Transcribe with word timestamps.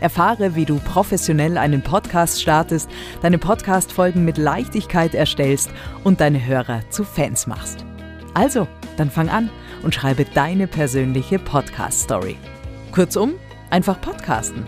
Erfahre, 0.00 0.56
wie 0.56 0.64
du 0.64 0.78
professionell 0.78 1.58
einen 1.58 1.82
Podcast 1.82 2.40
startest, 2.40 2.88
deine 3.22 3.38
Podcast-Folgen 3.38 4.24
mit 4.24 4.38
Leichtigkeit 4.38 5.14
erstellst 5.14 5.70
und 6.04 6.20
deine 6.20 6.44
Hörer 6.44 6.80
zu 6.90 7.04
Fans 7.04 7.46
machst. 7.46 7.84
Also, 8.34 8.66
dann 8.96 9.10
fang 9.10 9.28
an 9.28 9.50
und 9.82 9.94
schreibe 9.94 10.24
deine 10.24 10.66
persönliche 10.66 11.38
Podcast-Story. 11.38 12.36
Kurzum, 12.92 13.34
einfach 13.70 14.00
podcasten. 14.00 14.64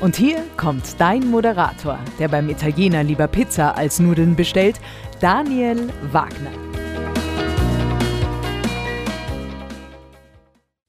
Und 0.00 0.16
hier 0.16 0.44
kommt 0.56 1.00
dein 1.00 1.30
Moderator, 1.30 1.98
der 2.18 2.28
beim 2.28 2.50
Italiener 2.50 3.02
lieber 3.02 3.28
Pizza 3.28 3.76
als 3.76 3.98
Nudeln 3.98 4.36
bestellt, 4.36 4.78
Daniel 5.20 5.88
Wagner. 6.12 6.52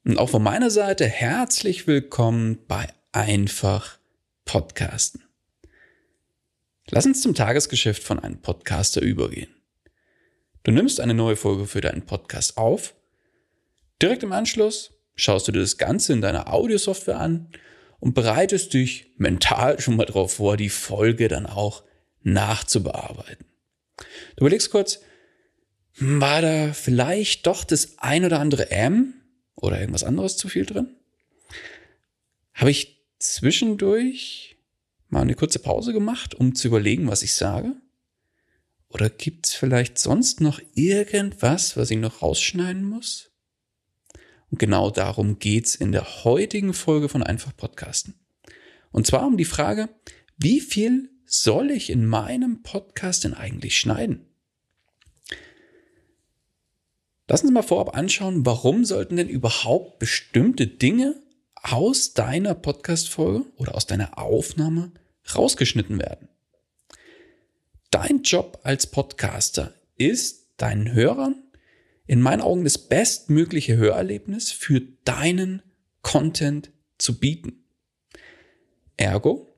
Und 0.05 0.19
auch 0.19 0.29
von 0.29 0.43
meiner 0.43 0.69
Seite 0.69 1.05
herzlich 1.05 1.87
willkommen 1.87 2.59
bei 2.67 2.87
einfach 3.11 3.99
podcasten. 4.45 5.23
Lass 6.89 7.05
uns 7.05 7.21
zum 7.21 7.35
Tagesgeschäft 7.35 8.01
von 8.01 8.19
einem 8.19 8.41
Podcaster 8.41 9.01
übergehen. 9.01 9.53
Du 10.63 10.71
nimmst 10.71 10.99
eine 10.99 11.13
neue 11.13 11.35
Folge 11.35 11.65
für 11.65 11.81
deinen 11.81 12.05
Podcast 12.05 12.57
auf. 12.57 12.95
Direkt 14.01 14.23
im 14.23 14.31
Anschluss 14.31 14.93
schaust 15.15 15.47
du 15.47 15.51
dir 15.51 15.59
das 15.59 15.77
Ganze 15.77 16.13
in 16.13 16.21
deiner 16.21 16.53
Audiosoftware 16.53 17.19
an 17.19 17.49
und 17.99 18.13
bereitest 18.13 18.73
dich 18.73 19.11
mental 19.17 19.79
schon 19.79 19.95
mal 19.95 20.05
darauf 20.05 20.35
vor, 20.35 20.55
die 20.55 20.69
Folge 20.69 21.27
dann 21.27 21.45
auch 21.45 21.83
nachzubearbeiten. 22.21 23.45
Du 24.35 24.41
überlegst 24.41 24.71
kurz, 24.71 24.99
war 25.99 26.41
da 26.41 26.73
vielleicht 26.73 27.47
doch 27.47 27.63
das 27.63 27.97
ein 27.97 28.23
oder 28.23 28.39
andere 28.39 28.69
M 28.69 29.15
oder 29.55 29.79
irgendwas 29.79 30.03
anderes 30.03 30.37
zu 30.37 30.47
viel 30.47 30.65
drin? 30.65 30.95
Habe 32.53 32.71
ich 32.71 32.96
zwischendurch 33.19 34.57
mal 35.09 35.21
eine 35.21 35.35
kurze 35.35 35.59
Pause 35.59 35.93
gemacht, 35.93 36.35
um 36.35 36.55
zu 36.55 36.67
überlegen, 36.67 37.07
was 37.07 37.23
ich 37.23 37.33
sage? 37.35 37.75
Oder 38.89 39.09
gibt 39.09 39.47
es 39.47 39.53
vielleicht 39.53 39.97
sonst 39.97 40.41
noch 40.41 40.61
irgendwas, 40.73 41.75
was 41.77 41.91
ich 41.91 41.97
noch 41.97 42.21
rausschneiden 42.21 42.83
muss? 42.83 43.31
Und 44.49 44.59
genau 44.59 44.91
darum 44.91 45.39
geht's 45.39 45.75
in 45.75 45.91
der 45.91 46.23
heutigen 46.23 46.73
Folge 46.73 47.09
von 47.09 47.21
Einfach 47.21 47.55
Podcasten. 47.55 48.15
Und 48.91 49.05
zwar 49.05 49.27
um 49.27 49.37
die 49.37 49.45
Frage, 49.45 49.89
wie 50.37 50.61
viel 50.61 51.09
soll 51.25 51.71
ich 51.71 51.89
in 51.89 52.05
meinem 52.05 52.63
Podcast 52.63 53.25
denn 53.25 53.33
eigentlich 53.33 53.77
schneiden? 53.77 54.25
Lassen 57.27 57.47
Sie 57.47 57.53
mal 57.53 57.61
vorab 57.61 57.97
anschauen, 57.97 58.45
warum 58.45 58.85
sollten 58.85 59.17
denn 59.17 59.27
überhaupt 59.27 59.99
bestimmte 59.99 60.65
Dinge 60.65 61.21
aus 61.63 62.13
deiner 62.13 62.55
Podcast-Folge 62.55 63.45
oder 63.57 63.75
aus 63.75 63.85
deiner 63.85 64.17
Aufnahme 64.17 64.91
rausgeschnitten 65.35 65.99
werden. 65.99 66.29
Dein 67.91 68.21
Job 68.21 68.59
als 68.63 68.87
Podcaster 68.87 69.73
ist, 69.97 70.47
deinen 70.57 70.93
Hörern 70.93 71.43
in 72.05 72.21
meinen 72.21 72.41
Augen 72.41 72.63
das 72.63 72.77
bestmögliche 72.77 73.77
Hörerlebnis 73.77 74.51
für 74.51 74.81
deinen 75.03 75.61
Content 76.01 76.71
zu 76.97 77.19
bieten. 77.19 77.65
Ergo, 78.95 79.53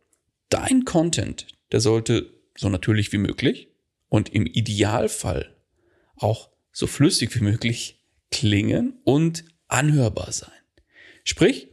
dein 0.49 0.83
Content, 0.83 1.47
der 1.71 1.79
sollte 1.79 2.33
so 2.57 2.69
natürlich 2.69 3.11
wie 3.13 3.17
möglich 3.17 3.69
und 4.09 4.33
im 4.33 4.45
Idealfall 4.45 5.55
auch 6.15 6.49
so 6.71 6.87
flüssig 6.87 7.33
wie 7.35 7.43
möglich 7.43 7.99
klingen 8.31 8.99
und 9.03 9.45
anhörbar 9.67 10.31
sein. 10.31 10.51
Sprich, 11.23 11.68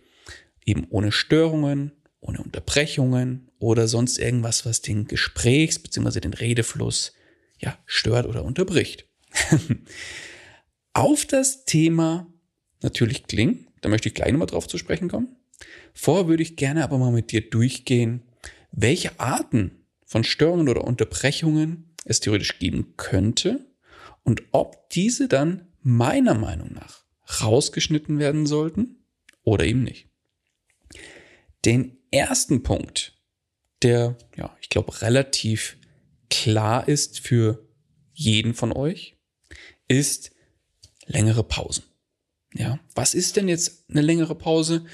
eben 0.67 0.87
ohne 0.91 1.13
Störungen, 1.13 1.93
ohne 2.21 2.43
Unterbrechungen 2.43 3.49
oder 3.59 3.89
sonst 3.89 4.19
irgendwas, 4.19 4.67
was 4.67 4.83
den 4.83 5.07
Gesprächs- 5.07 5.79
bzw. 5.79 6.21
den 6.21 6.35
Redefluss 6.35 7.15
ja, 7.59 7.79
stört 7.87 8.27
oder 8.27 8.45
unterbricht. 8.45 9.09
Auf 10.93 11.25
das 11.25 11.65
Thema 11.65 12.27
natürlich 12.83 13.27
klingen, 13.27 13.69
da 13.81 13.89
möchte 13.89 14.09
ich 14.09 14.15
gleich 14.15 14.33
nochmal 14.33 14.47
drauf 14.47 14.67
zu 14.67 14.77
sprechen 14.77 15.09
kommen. 15.09 15.37
Vorher 15.95 16.29
würde 16.29 16.43
ich 16.43 16.57
gerne 16.57 16.85
aber 16.85 16.99
mal 16.99 17.13
mit 17.13 17.33
dir 17.33 17.49
durchgehen, 17.49 18.23
welche 18.73 19.19
Arten 19.19 19.87
von 20.05 20.25
Störungen 20.25 20.69
oder 20.69 20.85
Unterbrechungen 20.85 21.95
es 22.05 22.21
theoretisch 22.21 22.59
geben 22.59 22.95
könnte 22.97 23.67
und 24.23 24.43
ob 24.53 24.91
diese 24.91 25.29
dann 25.29 25.69
meiner 25.83 26.35
Meinung 26.35 26.73
nach 26.73 27.05
rausgeschnitten 27.43 28.19
werden 28.19 28.47
sollten 28.47 29.05
oder 29.43 29.65
eben 29.65 29.83
nicht. 29.83 30.09
Den 31.65 31.99
ersten 32.11 32.63
Punkt, 32.63 33.15
der, 33.83 34.17
ja, 34.37 34.57
ich 34.61 34.69
glaube, 34.69 35.03
relativ 35.03 35.77
klar 36.31 36.89
ist 36.89 37.21
für 37.21 37.67
jeden 38.13 38.55
von 38.55 38.73
euch, 38.73 39.17
ist 39.89 40.31
längere 41.07 41.45
Pausen. 41.45 41.85
Ja, 42.55 42.79
was 42.95 43.15
ist 43.15 43.37
denn 43.37 43.49
jetzt 43.49 43.91
eine 43.91 44.01
längere 44.01 44.35
Pause? 44.35 44.87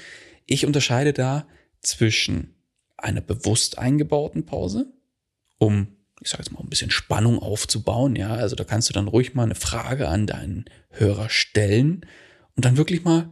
Ich 0.45 0.65
unterscheide 0.65 1.13
da 1.13 1.47
zwischen 1.81 2.55
einer 2.97 3.21
bewusst 3.21 3.77
eingebauten 3.77 4.45
Pause, 4.45 4.91
um, 5.57 5.95
ich 6.21 6.29
sage 6.29 6.43
jetzt 6.43 6.51
mal, 6.51 6.61
ein 6.61 6.69
bisschen 6.69 6.91
Spannung 6.91 7.39
aufzubauen. 7.39 8.15
Ja, 8.15 8.33
also 8.33 8.55
da 8.55 8.63
kannst 8.63 8.89
du 8.89 8.93
dann 8.93 9.07
ruhig 9.07 9.33
mal 9.33 9.43
eine 9.43 9.55
Frage 9.55 10.07
an 10.07 10.27
deinen 10.27 10.65
Hörer 10.89 11.29
stellen 11.29 12.05
und 12.55 12.65
dann 12.65 12.77
wirklich 12.77 13.03
mal 13.03 13.29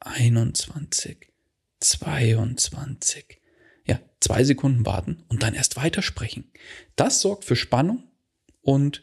21, 0.00 1.32
22. 1.80 3.40
Ja, 3.86 4.00
zwei 4.20 4.44
Sekunden 4.44 4.84
warten 4.86 5.24
und 5.28 5.42
dann 5.42 5.54
erst 5.54 5.76
weitersprechen. 5.76 6.50
Das 6.96 7.20
sorgt 7.20 7.44
für 7.44 7.56
Spannung 7.56 8.04
und 8.62 9.02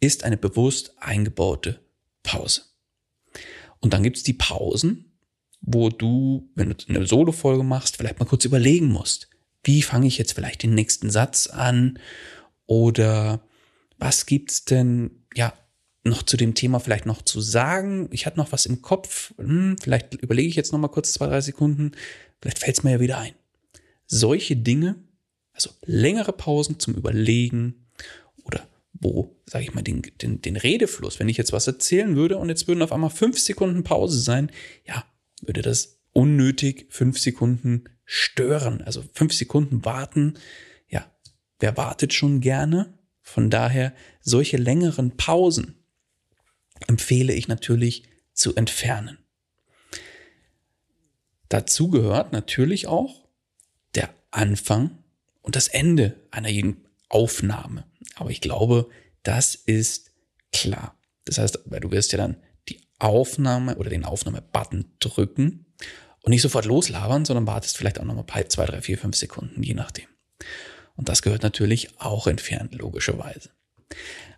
ist 0.00 0.24
eine 0.24 0.36
bewusst 0.36 0.94
eingebaute 0.98 1.80
Pause. 2.22 2.62
Und 3.80 3.92
dann 3.92 4.02
gibt's 4.02 4.22
die 4.22 4.34
Pausen, 4.34 5.12
wo 5.60 5.88
du, 5.90 6.50
wenn 6.54 6.70
du 6.70 6.76
eine 6.88 7.06
Solo-Folge 7.06 7.62
machst, 7.62 7.96
vielleicht 7.96 8.18
mal 8.18 8.26
kurz 8.26 8.44
überlegen 8.44 8.88
musst. 8.88 9.28
Wie 9.62 9.82
fange 9.82 10.06
ich 10.06 10.18
jetzt 10.18 10.32
vielleicht 10.32 10.62
den 10.62 10.74
nächsten 10.74 11.10
Satz 11.10 11.46
an? 11.46 11.98
Oder 12.66 13.46
was 13.98 14.26
gibt's 14.26 14.64
denn, 14.64 15.24
ja, 15.34 15.52
noch 16.02 16.22
zu 16.22 16.36
dem 16.36 16.54
Thema 16.54 16.80
vielleicht 16.80 17.06
noch 17.06 17.22
zu 17.22 17.40
sagen. 17.40 18.08
Ich 18.10 18.26
hatte 18.26 18.38
noch 18.38 18.52
was 18.52 18.66
im 18.66 18.82
Kopf. 18.82 19.34
Hm, 19.36 19.76
vielleicht 19.80 20.14
überlege 20.14 20.48
ich 20.48 20.56
jetzt 20.56 20.72
noch 20.72 20.78
mal 20.78 20.88
kurz 20.88 21.12
zwei, 21.12 21.26
drei 21.26 21.40
Sekunden. 21.40 21.92
Vielleicht 22.40 22.58
fällt 22.58 22.78
es 22.78 22.84
mir 22.84 22.92
ja 22.92 23.00
wieder 23.00 23.18
ein. 23.18 23.34
Solche 24.06 24.56
Dinge, 24.56 24.96
also 25.52 25.70
längere 25.84 26.32
Pausen 26.32 26.78
zum 26.78 26.94
Überlegen 26.94 27.86
oder 28.44 28.66
wo, 28.92 29.36
sage 29.46 29.64
ich 29.64 29.74
mal, 29.74 29.82
den, 29.82 30.02
den, 30.20 30.42
den 30.42 30.56
Redefluss, 30.56 31.20
wenn 31.20 31.28
ich 31.28 31.36
jetzt 31.36 31.52
was 31.52 31.66
erzählen 31.66 32.16
würde 32.16 32.38
und 32.38 32.48
jetzt 32.48 32.66
würden 32.66 32.82
auf 32.82 32.92
einmal 32.92 33.10
fünf 33.10 33.38
Sekunden 33.38 33.84
Pause 33.84 34.18
sein, 34.20 34.50
ja, 34.86 35.04
würde 35.42 35.62
das 35.62 36.00
unnötig 36.12 36.86
fünf 36.90 37.18
Sekunden 37.18 37.84
stören. 38.04 38.82
Also 38.82 39.04
fünf 39.12 39.32
Sekunden 39.32 39.84
warten, 39.84 40.34
ja, 40.88 41.10
wer 41.60 41.76
wartet 41.76 42.12
schon 42.12 42.40
gerne? 42.40 42.98
Von 43.22 43.48
daher, 43.48 43.92
solche 44.20 44.56
längeren 44.56 45.16
Pausen 45.16 45.79
empfehle 46.86 47.32
ich 47.32 47.48
natürlich 47.48 48.04
zu 48.32 48.54
entfernen. 48.54 49.18
Dazu 51.48 51.90
gehört 51.90 52.32
natürlich 52.32 52.86
auch 52.86 53.28
der 53.94 54.10
Anfang 54.30 54.98
und 55.42 55.56
das 55.56 55.68
Ende 55.68 56.16
einer 56.30 56.48
jeden 56.48 56.86
Aufnahme. 57.08 57.84
Aber 58.14 58.30
ich 58.30 58.40
glaube, 58.40 58.88
das 59.22 59.54
ist 59.54 60.12
klar. 60.52 60.96
Das 61.24 61.38
heißt, 61.38 61.58
du 61.66 61.90
wirst 61.90 62.12
ja 62.12 62.18
dann 62.18 62.36
die 62.68 62.80
Aufnahme 62.98 63.76
oder 63.76 63.90
den 63.90 64.04
Aufnahme-Button 64.04 64.92
drücken 65.00 65.66
und 66.22 66.30
nicht 66.30 66.42
sofort 66.42 66.66
loslabern, 66.66 67.24
sondern 67.24 67.46
wartest 67.46 67.76
vielleicht 67.76 67.98
auch 67.98 68.04
nochmal 68.04 68.48
zwei, 68.48 68.66
drei, 68.66 68.80
vier, 68.80 68.98
fünf 68.98 69.16
Sekunden, 69.16 69.62
je 69.62 69.74
nachdem. 69.74 70.06
Und 70.96 71.08
das 71.08 71.22
gehört 71.22 71.42
natürlich 71.42 72.00
auch 72.00 72.26
entfernt, 72.26 72.74
logischerweise. 72.74 73.50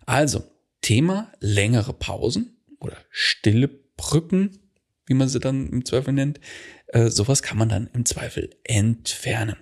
Also, 0.05 0.43
Thema 0.83 1.31
längere 1.39 1.93
Pausen 1.93 2.55
oder 2.79 2.97
stille 3.09 3.67
Brücken, 3.67 4.59
wie 5.07 5.15
man 5.15 5.27
sie 5.27 5.39
dann 5.39 5.69
im 5.69 5.85
Zweifel 5.85 6.13
nennt. 6.13 6.39
Äh, 6.87 7.09
sowas 7.09 7.41
kann 7.41 7.57
man 7.57 7.69
dann 7.69 7.89
im 7.93 8.05
Zweifel 8.05 8.51
entfernen. 8.63 9.57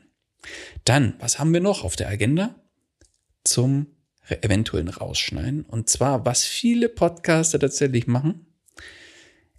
Dann, 0.84 1.14
was 1.20 1.40
haben 1.40 1.54
wir 1.54 1.62
noch 1.62 1.86
auf 1.86 1.96
der 1.96 2.10
Agenda? 2.10 2.56
Zum 3.44 3.88
eventuellen 4.28 4.90
Rausschneiden. 4.90 5.64
Und 5.64 5.90
zwar, 5.90 6.26
was 6.26 6.44
viele 6.44 6.90
Podcaster 6.90 7.60
tatsächlich 7.60 8.08
machen, 8.08 8.46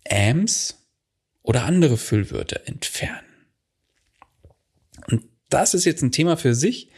Ams 0.08 0.78
oder 1.42 1.64
andere 1.64 1.96
Füllwörter 1.96 2.66
entfernen. 2.66 3.26
Und 5.10 5.24
das 5.48 5.74
ist 5.74 5.84
jetzt 5.84 6.02
ein 6.02 6.12
Thema 6.12 6.36
für 6.36 6.54
sich. 6.54 6.90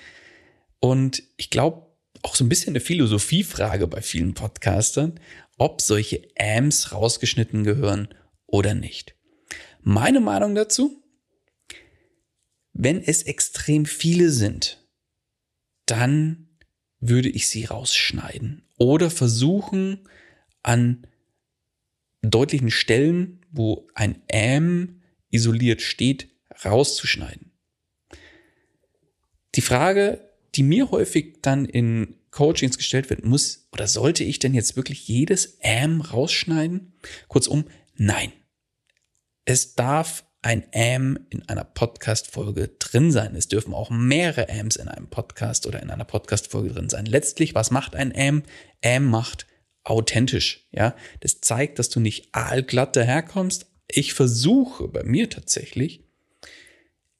Und 0.80 1.22
ich 1.36 1.50
glaube, 1.50 1.83
auch 2.24 2.34
so 2.34 2.44
ein 2.44 2.48
bisschen 2.48 2.70
eine 2.70 2.80
Philosophiefrage 2.80 3.86
bei 3.86 4.00
vielen 4.00 4.34
Podcastern, 4.34 5.20
ob 5.58 5.80
solche 5.80 6.26
Ams 6.38 6.90
rausgeschnitten 6.90 7.64
gehören 7.64 8.08
oder 8.46 8.74
nicht. 8.74 9.14
Meine 9.82 10.20
Meinung 10.20 10.54
dazu? 10.54 11.02
Wenn 12.72 13.02
es 13.02 13.22
extrem 13.22 13.84
viele 13.84 14.30
sind, 14.30 14.84
dann 15.86 16.48
würde 16.98 17.28
ich 17.28 17.48
sie 17.48 17.66
rausschneiden 17.66 18.66
oder 18.78 19.10
versuchen 19.10 20.08
an 20.62 21.06
deutlichen 22.22 22.70
Stellen, 22.70 23.44
wo 23.50 23.86
ein 23.94 24.22
Am 24.32 25.02
isoliert 25.30 25.82
steht, 25.82 26.30
rauszuschneiden. 26.64 27.52
Die 29.54 29.60
Frage, 29.60 30.33
die 30.54 30.62
mir 30.62 30.90
häufig 30.90 31.38
dann 31.42 31.64
in 31.64 32.16
Coachings 32.30 32.76
gestellt 32.76 33.10
wird, 33.10 33.24
muss 33.24 33.68
oder 33.72 33.86
sollte 33.86 34.24
ich 34.24 34.38
denn 34.38 34.54
jetzt 34.54 34.76
wirklich 34.76 35.06
jedes 35.08 35.58
Am 35.62 36.00
rausschneiden? 36.00 36.92
Kurzum, 37.28 37.64
nein. 37.94 38.32
Es 39.44 39.74
darf 39.74 40.24
ein 40.42 40.64
Am 40.74 41.18
in 41.30 41.48
einer 41.48 41.64
Podcast-Folge 41.64 42.68
drin 42.78 43.10
sein. 43.10 43.34
Es 43.34 43.48
dürfen 43.48 43.72
auch 43.72 43.90
mehrere 43.90 44.48
Ams 44.50 44.76
in 44.76 44.88
einem 44.88 45.08
Podcast 45.08 45.66
oder 45.66 45.82
in 45.82 45.90
einer 45.90 46.04
Podcast-Folge 46.04 46.70
drin 46.74 46.90
sein. 46.90 47.06
Letztlich, 47.06 47.54
was 47.54 47.70
macht 47.70 47.96
ein 47.96 48.14
Am? 48.14 48.42
Am 48.84 49.04
macht 49.06 49.46
authentisch, 49.84 50.68
ja. 50.70 50.94
Das 51.20 51.40
zeigt, 51.40 51.78
dass 51.78 51.88
du 51.88 52.00
nicht 52.00 52.28
aalglatt 52.32 52.96
daherkommst. 52.96 53.66
Ich 53.88 54.12
versuche 54.12 54.88
bei 54.88 55.02
mir 55.02 55.30
tatsächlich, 55.30 56.04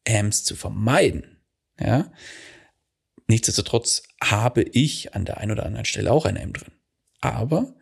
Ams 0.07 0.45
zu 0.45 0.55
vermeiden, 0.55 1.39
ja. 1.81 2.13
Nichtsdestotrotz 3.27 4.03
habe 4.23 4.63
ich 4.63 5.15
an 5.15 5.25
der 5.25 5.39
einen 5.39 5.53
oder 5.53 5.67
anderen 5.67 5.87
Stelle 5.87 6.13
auch 6.13 6.27
ein 6.27 6.37
M 6.37 6.53
drin. 6.53 6.73
Aber 7.21 7.75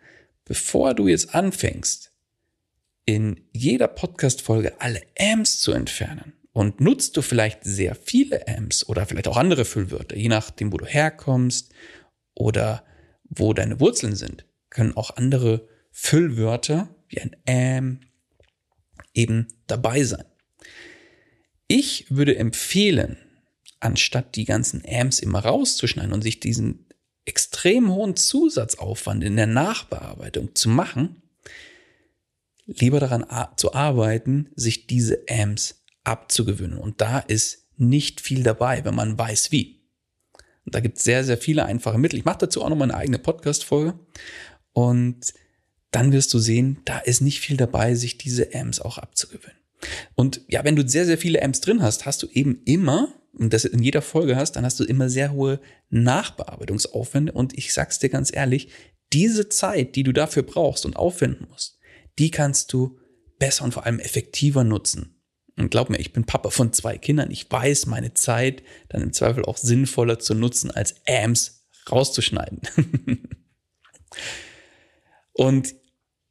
bevor 0.44 0.94
du 0.94 1.08
jetzt 1.08 1.34
anfängst, 1.34 2.12
in 3.04 3.40
jeder 3.52 3.88
Podcast-Folge 3.88 4.80
alle 4.80 5.02
Amps 5.18 5.58
zu 5.58 5.72
entfernen 5.72 6.34
und 6.52 6.80
nutzt 6.80 7.16
du 7.16 7.22
vielleicht 7.22 7.64
sehr 7.64 7.96
viele 7.96 8.46
Amps 8.46 8.88
oder 8.88 9.06
vielleicht 9.06 9.26
auch 9.26 9.36
andere 9.36 9.64
Füllwörter, 9.64 10.16
je 10.16 10.28
nachdem, 10.28 10.72
wo 10.72 10.76
du 10.76 10.86
herkommst 10.86 11.72
oder 12.34 12.84
wo 13.24 13.52
deine 13.52 13.80
Wurzeln 13.80 14.14
sind, 14.14 14.44
können 14.70 14.96
auch 14.96 15.16
andere 15.16 15.66
Füllwörter 15.90 16.94
wie 17.08 17.20
ein 17.20 17.36
Am 17.46 18.00
eben 19.14 19.48
dabei 19.66 20.04
sein. 20.04 20.24
Ich 21.66 22.06
würde 22.10 22.36
empfehlen, 22.36 23.18
anstatt 23.82 24.36
die 24.36 24.44
ganzen 24.44 24.82
Amps 24.88 25.18
immer 25.18 25.40
rauszuschneiden 25.40 26.12
und 26.12 26.22
sich 26.22 26.40
diesen 26.40 26.86
extrem 27.24 27.92
hohen 27.92 28.16
Zusatzaufwand 28.16 29.22
in 29.24 29.36
der 29.36 29.46
Nachbearbeitung 29.46 30.54
zu 30.54 30.68
machen, 30.68 31.22
lieber 32.66 33.00
daran 33.00 33.26
zu 33.56 33.74
arbeiten, 33.74 34.50
sich 34.54 34.86
diese 34.86 35.24
Amps 35.28 35.84
abzugewöhnen. 36.04 36.78
Und 36.78 37.00
da 37.00 37.18
ist 37.18 37.68
nicht 37.76 38.20
viel 38.20 38.42
dabei, 38.42 38.84
wenn 38.84 38.94
man 38.94 39.18
weiß 39.18 39.52
wie. 39.52 39.82
Und 40.64 40.74
da 40.74 40.80
gibt 40.80 40.98
es 40.98 41.04
sehr, 41.04 41.24
sehr 41.24 41.38
viele 41.38 41.64
einfache 41.64 41.98
Mittel. 41.98 42.18
Ich 42.18 42.24
mache 42.24 42.38
dazu 42.38 42.62
auch 42.62 42.68
noch 42.68 42.76
mal 42.76 42.84
eine 42.84 42.96
eigene 42.96 43.18
Podcast-Folge. 43.18 43.98
Und 44.72 45.34
dann 45.90 46.12
wirst 46.12 46.32
du 46.32 46.38
sehen, 46.38 46.80
da 46.84 46.98
ist 46.98 47.20
nicht 47.20 47.40
viel 47.40 47.56
dabei, 47.56 47.94
sich 47.94 48.16
diese 48.16 48.54
Amps 48.54 48.80
auch 48.80 48.98
abzugewöhnen. 48.98 49.58
Und 50.14 50.40
ja, 50.48 50.64
wenn 50.64 50.76
du 50.76 50.86
sehr, 50.86 51.04
sehr 51.04 51.18
viele 51.18 51.42
Amps 51.42 51.60
drin 51.60 51.82
hast, 51.82 52.06
hast 52.06 52.22
du 52.22 52.28
eben 52.28 52.62
immer, 52.64 53.12
und 53.38 53.52
das 53.52 53.64
in 53.64 53.82
jeder 53.82 54.02
Folge 54.02 54.36
hast, 54.36 54.52
dann 54.52 54.64
hast 54.64 54.78
du 54.78 54.84
immer 54.84 55.08
sehr 55.08 55.32
hohe 55.32 55.60
Nachbearbeitungsaufwände. 55.90 57.32
Und 57.32 57.56
ich 57.56 57.72
sag's 57.72 57.98
dir 57.98 58.08
ganz 58.08 58.34
ehrlich, 58.34 58.68
diese 59.12 59.48
Zeit, 59.48 59.96
die 59.96 60.02
du 60.02 60.12
dafür 60.12 60.42
brauchst 60.42 60.84
und 60.84 60.96
aufwenden 60.96 61.46
musst, 61.50 61.78
die 62.18 62.30
kannst 62.30 62.72
du 62.72 62.98
besser 63.38 63.64
und 63.64 63.72
vor 63.72 63.86
allem 63.86 64.00
effektiver 64.00 64.64
nutzen. 64.64 65.22
Und 65.56 65.70
glaub 65.70 65.90
mir, 65.90 65.98
ich 65.98 66.12
bin 66.12 66.24
Papa 66.24 66.50
von 66.50 66.72
zwei 66.72 66.96
Kindern. 66.98 67.30
Ich 67.30 67.50
weiß, 67.50 67.86
meine 67.86 68.14
Zeit 68.14 68.62
dann 68.88 69.02
im 69.02 69.12
Zweifel 69.12 69.44
auch 69.44 69.56
sinnvoller 69.56 70.18
zu 70.18 70.34
nutzen, 70.34 70.70
als 70.70 70.94
Ams 71.06 71.66
rauszuschneiden. 71.90 72.60
und 75.32 75.74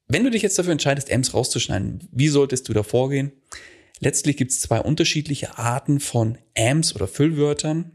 wenn 0.08 0.24
du 0.24 0.32
dich 0.32 0.42
jetzt 0.42 0.58
dafür 0.58 0.72
entscheidest, 0.72 1.12
Ams 1.12 1.34
rauszuschneiden, 1.34 2.08
wie 2.12 2.28
solltest 2.28 2.68
du 2.68 2.74
da 2.74 2.84
vorgehen? 2.84 3.32
Letztlich 4.02 4.36
gibt 4.36 4.52
es 4.52 4.60
zwei 4.60 4.82
unterschiedliche 4.82 5.58
Arten 5.58 6.02
von 6.02 6.38
Ams 6.58 6.94
oder 6.94 7.08
Füllwörtern. 7.08 7.92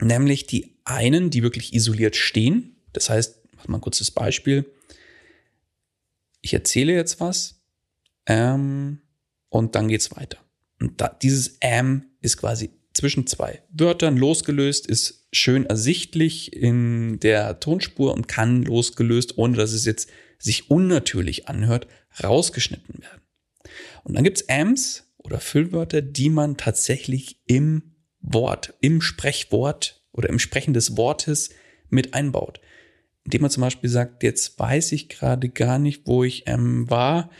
Nämlich 0.00 0.46
die 0.46 0.76
einen, 0.84 1.30
die 1.30 1.42
wirklich 1.42 1.74
isoliert 1.74 2.14
stehen. 2.14 2.76
Das 2.92 3.10
heißt, 3.10 3.40
mach 3.56 3.66
mal 3.66 3.78
ein 3.78 3.80
kurzes 3.80 4.12
Beispiel 4.12 4.64
ich 6.44 6.52
erzähle 6.52 6.92
jetzt 6.92 7.20
was 7.20 7.62
ähm, 8.26 9.00
und 9.48 9.74
dann 9.74 9.88
geht's 9.88 10.14
weiter. 10.14 10.38
Und 10.78 11.00
da, 11.00 11.08
dieses 11.08 11.58
am 11.62 12.04
ist 12.20 12.36
quasi 12.36 12.70
zwischen 12.92 13.26
zwei 13.26 13.62
Wörtern 13.70 14.16
losgelöst, 14.18 14.86
ist 14.86 15.26
schön 15.32 15.64
ersichtlich 15.64 16.52
in 16.52 17.18
der 17.20 17.60
Tonspur 17.60 18.12
und 18.12 18.28
kann 18.28 18.62
losgelöst, 18.62 19.38
ohne 19.38 19.56
dass 19.56 19.72
es 19.72 19.86
jetzt 19.86 20.10
sich 20.38 20.70
unnatürlich 20.70 21.48
anhört, 21.48 21.86
rausgeschnitten 22.22 23.02
werden. 23.02 23.22
Und 24.04 24.14
dann 24.14 24.24
gibt's 24.24 24.46
Ams 24.48 25.13
oder 25.24 25.40
Füllwörter, 25.40 26.02
die 26.02 26.30
man 26.30 26.56
tatsächlich 26.56 27.40
im 27.46 27.94
Wort, 28.20 28.74
im 28.80 29.00
Sprechwort 29.00 30.02
oder 30.12 30.28
im 30.28 30.38
Sprechen 30.38 30.74
des 30.74 30.96
Wortes 30.96 31.50
mit 31.90 32.14
einbaut 32.14 32.60
indem 33.24 33.42
man 33.42 33.50
zum 33.50 33.62
Beispiel 33.62 33.90
sagt, 33.90 34.22
jetzt 34.22 34.58
weiß 34.58 34.92
ich 34.92 35.08
gerade 35.08 35.48
gar 35.48 35.78
nicht, 35.78 36.06
wo 36.06 36.24
ich 36.24 36.44
ähm, 36.46 36.88
war. 36.90 37.30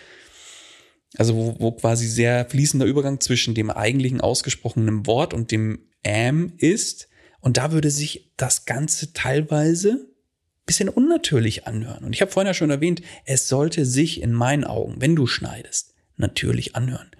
Also 1.17 1.37
wo, 1.37 1.57
wo 1.61 1.73
quasi 1.73 2.07
sehr 2.09 2.47
fließender 2.49 2.87
Übergang 2.87 3.21
zwischen 3.21 3.55
dem 3.55 3.71
eigentlichen 3.71 4.21
ausgesprochenen 4.21 5.07
Wort 5.07 5.35
und 5.35 5.50
dem 5.50 5.81
am 6.05 6.53
ist. 6.57 7.09
Und 7.41 7.59
da 7.59 7.73
würde 7.73 7.91
sich 7.91 8.33
das 8.37 8.64
Ganze 8.64 9.12
teilweise 9.12 10.09
bisschen 10.67 10.88
unnatürlich 10.88 11.67
anhören. 11.67 12.05
Und 12.05 12.14
ich 12.14 12.23
habe 12.23 12.33
vorhin 12.33 12.47
ja 12.47 12.55
schon 12.55 12.71
erwähnt, 12.71 13.03
es 13.26 13.49
sollte 13.49 13.85
sich 13.85 14.23
in 14.23 14.33
meinen 14.33 14.64
Augen, 14.64 14.97
wenn 14.99 15.14
du 15.14 15.26
schneidest, 15.26 15.95
natürlich 16.17 16.75
anhören. 16.75 17.11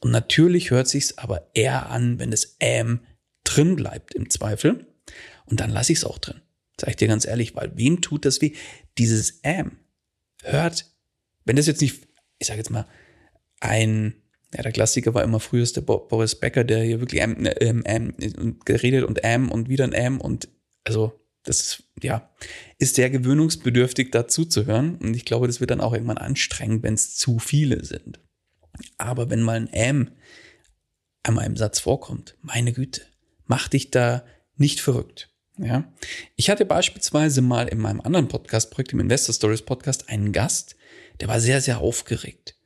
Und 0.00 0.10
natürlich 0.10 0.70
hört 0.70 0.88
sich's 0.88 1.18
aber 1.18 1.50
eher 1.54 1.90
an, 1.90 2.18
wenn 2.18 2.30
das 2.30 2.56
am 2.62 3.00
drin 3.44 3.76
bleibt 3.76 4.14
im 4.14 4.30
Zweifel. 4.30 4.86
Und 5.46 5.60
dann 5.60 5.70
lasse 5.70 5.92
ich 5.92 5.98
es 5.98 6.04
auch 6.04 6.18
drin. 6.18 6.40
Sag 6.80 6.90
ich 6.90 6.96
dir 6.96 7.08
ganz 7.08 7.26
ehrlich, 7.26 7.54
weil 7.54 7.76
wem 7.76 8.00
tut 8.00 8.24
das 8.24 8.40
weh? 8.40 8.52
Dieses 8.96 9.40
M 9.42 9.72
hört, 10.42 10.86
wenn 11.44 11.56
das 11.56 11.66
jetzt 11.66 11.82
nicht, 11.82 12.08
ich 12.38 12.46
sage 12.46 12.58
jetzt 12.58 12.70
mal, 12.70 12.86
ein, 13.60 14.14
ja, 14.54 14.62
der 14.62 14.72
Klassiker 14.72 15.12
war 15.12 15.22
immer 15.22 15.40
früher 15.40 15.66
der 15.66 15.82
Boris 15.82 16.34
Becker, 16.34 16.64
der 16.64 16.82
hier 16.82 17.00
wirklich 17.00 17.20
M, 17.20 17.44
M, 17.44 17.84
M 17.84 18.58
geredet 18.64 19.04
und 19.04 19.22
M 19.22 19.50
und 19.50 19.68
wieder 19.68 19.84
ein 19.84 19.92
M 19.92 20.20
und 20.20 20.48
also 20.84 21.12
Das 21.42 21.82
ja, 22.02 22.30
ist 22.78 22.94
sehr 22.94 23.10
gewöhnungsbedürftig 23.10 24.10
dazu 24.10 24.44
zu 24.44 24.66
hören. 24.66 24.96
Und 24.96 25.14
ich 25.14 25.24
glaube, 25.24 25.46
das 25.46 25.60
wird 25.60 25.70
dann 25.70 25.80
auch 25.80 25.92
irgendwann 25.92 26.18
anstrengend, 26.18 26.82
wenn 26.82 26.94
es 26.94 27.16
zu 27.16 27.38
viele 27.38 27.84
sind. 27.84 28.20
Aber 28.98 29.30
wenn 29.30 29.42
mal 29.42 29.56
ein 29.56 29.72
M 29.72 30.10
einmal 31.22 31.46
im 31.46 31.56
Satz 31.56 31.80
vorkommt, 31.80 32.36
meine 32.42 32.72
Güte, 32.72 33.02
mach 33.46 33.68
dich 33.68 33.90
da 33.90 34.24
nicht 34.56 34.80
verrückt. 34.80 35.28
Ja, 35.58 35.92
ich 36.36 36.48
hatte 36.48 36.64
beispielsweise 36.64 37.42
mal 37.42 37.68
in 37.68 37.78
meinem 37.78 38.00
anderen 38.00 38.28
Podcast-Projekt, 38.28 38.92
im 38.92 39.00
Investor 39.00 39.34
Stories 39.34 39.62
Podcast, 39.62 40.08
einen 40.08 40.32
Gast, 40.32 40.76
der 41.20 41.28
war 41.28 41.40
sehr, 41.40 41.60
sehr 41.60 41.80
aufgeregt 41.80 42.56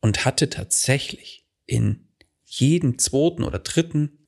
und 0.00 0.24
hatte 0.24 0.50
tatsächlich 0.50 1.46
in 1.66 2.08
jedem 2.44 2.98
zweiten 2.98 3.44
oder 3.44 3.60
dritten 3.60 4.26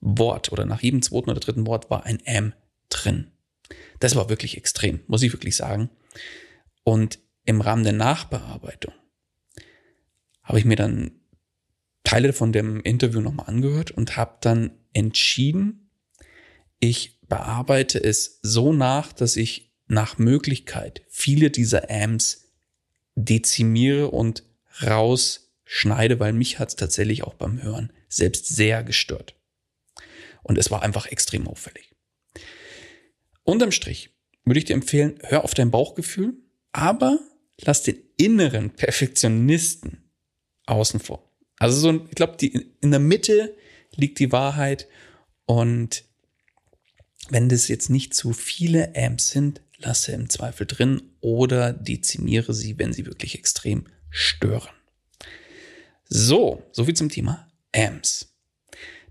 Wort 0.00 0.50
oder 0.50 0.64
nach 0.64 0.82
jedem 0.82 1.02
zweiten 1.02 1.28
oder 1.28 1.40
dritten 1.40 1.66
Wort 1.66 1.90
war 1.90 2.04
ein 2.04 2.24
M 2.24 2.54
drin. 2.88 3.32
Das 4.00 4.16
war 4.16 4.30
wirklich 4.30 4.56
extrem, 4.56 5.00
muss 5.06 5.22
ich 5.22 5.32
wirklich 5.32 5.56
sagen. 5.56 5.90
Und 6.84 7.18
im 7.44 7.60
Rahmen 7.60 7.84
der 7.84 7.92
Nachbearbeitung 7.92 8.94
habe 10.48 10.58
ich 10.58 10.64
mir 10.64 10.76
dann 10.76 11.10
Teile 12.04 12.32
von 12.32 12.52
dem 12.52 12.80
Interview 12.80 13.20
nochmal 13.20 13.46
angehört 13.48 13.90
und 13.90 14.16
habe 14.16 14.38
dann 14.40 14.70
entschieden, 14.94 15.90
ich 16.80 17.20
bearbeite 17.28 18.02
es 18.02 18.38
so 18.40 18.72
nach, 18.72 19.12
dass 19.12 19.36
ich 19.36 19.74
nach 19.88 20.16
Möglichkeit 20.16 21.02
viele 21.10 21.50
dieser 21.50 21.90
Amps 21.90 22.54
dezimiere 23.14 24.10
und 24.10 24.42
rausschneide, 24.82 26.18
weil 26.18 26.32
mich 26.32 26.58
hat 26.58 26.70
es 26.70 26.76
tatsächlich 26.76 27.24
auch 27.24 27.34
beim 27.34 27.62
Hören 27.62 27.92
selbst 28.08 28.48
sehr 28.48 28.82
gestört. 28.82 29.34
Und 30.42 30.56
es 30.56 30.70
war 30.70 30.82
einfach 30.82 31.06
extrem 31.06 31.46
auffällig. 31.46 31.94
Unterm 33.42 33.72
Strich 33.72 34.16
würde 34.46 34.60
ich 34.60 34.64
dir 34.64 34.74
empfehlen, 34.74 35.18
hör 35.24 35.44
auf 35.44 35.52
dein 35.52 35.70
Bauchgefühl, 35.70 36.38
aber 36.72 37.18
lass 37.60 37.82
den 37.82 37.98
inneren 38.16 38.70
Perfektionisten 38.70 40.07
außen 40.68 41.00
vor. 41.00 41.28
Also 41.58 41.80
so, 41.80 42.06
ich 42.08 42.14
glaube, 42.14 42.36
in 42.46 42.90
der 42.90 43.00
Mitte 43.00 43.56
liegt 43.94 44.18
die 44.18 44.32
Wahrheit 44.32 44.86
und 45.44 46.04
wenn 47.30 47.48
das 47.48 47.68
jetzt 47.68 47.90
nicht 47.90 48.14
zu 48.14 48.32
viele 48.32 48.94
Amps 48.96 49.30
sind, 49.30 49.60
lasse 49.78 50.12
im 50.12 50.28
Zweifel 50.28 50.66
drin 50.66 51.02
oder 51.20 51.72
dezimiere 51.72 52.54
sie, 52.54 52.78
wenn 52.78 52.92
sie 52.92 53.06
wirklich 53.06 53.36
extrem 53.36 53.86
stören. 54.10 54.74
So, 56.04 56.62
soviel 56.72 56.94
zum 56.94 57.10
Thema 57.10 57.48
Amps. 57.74 58.34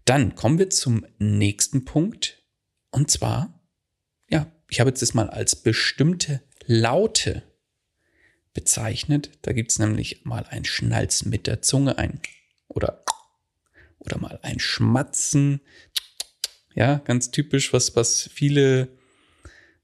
Dann 0.06 0.36
kommen 0.36 0.58
wir 0.58 0.70
zum 0.70 1.06
nächsten 1.20 1.86
Punkt 1.86 2.44
und 2.92 3.12
zwar, 3.12 3.62
ja, 4.30 4.52
ich 4.70 4.80
habe 4.80 4.90
jetzt 4.90 5.02
das 5.02 5.14
mal 5.14 5.30
als 5.30 5.56
bestimmte 5.56 6.42
Laute 6.66 7.44
bezeichnet. 8.58 9.30
Da 9.44 9.54
gibt 9.54 9.70
es 9.70 9.78
nämlich 9.78 10.26
mal 10.26 10.44
ein 10.50 10.66
Schnalzen 10.66 11.30
mit 11.30 11.46
der 11.46 11.62
Zunge, 11.62 12.00
ein 12.00 12.20
oder 12.68 13.04
oder 14.00 14.18
mal 14.18 14.40
ein 14.42 14.60
Schmatzen. 14.60 15.62
Ja, 16.74 16.96
ganz 17.06 17.30
typisch, 17.30 17.72
was, 17.72 17.96
was 17.96 18.28
viele, 18.34 18.88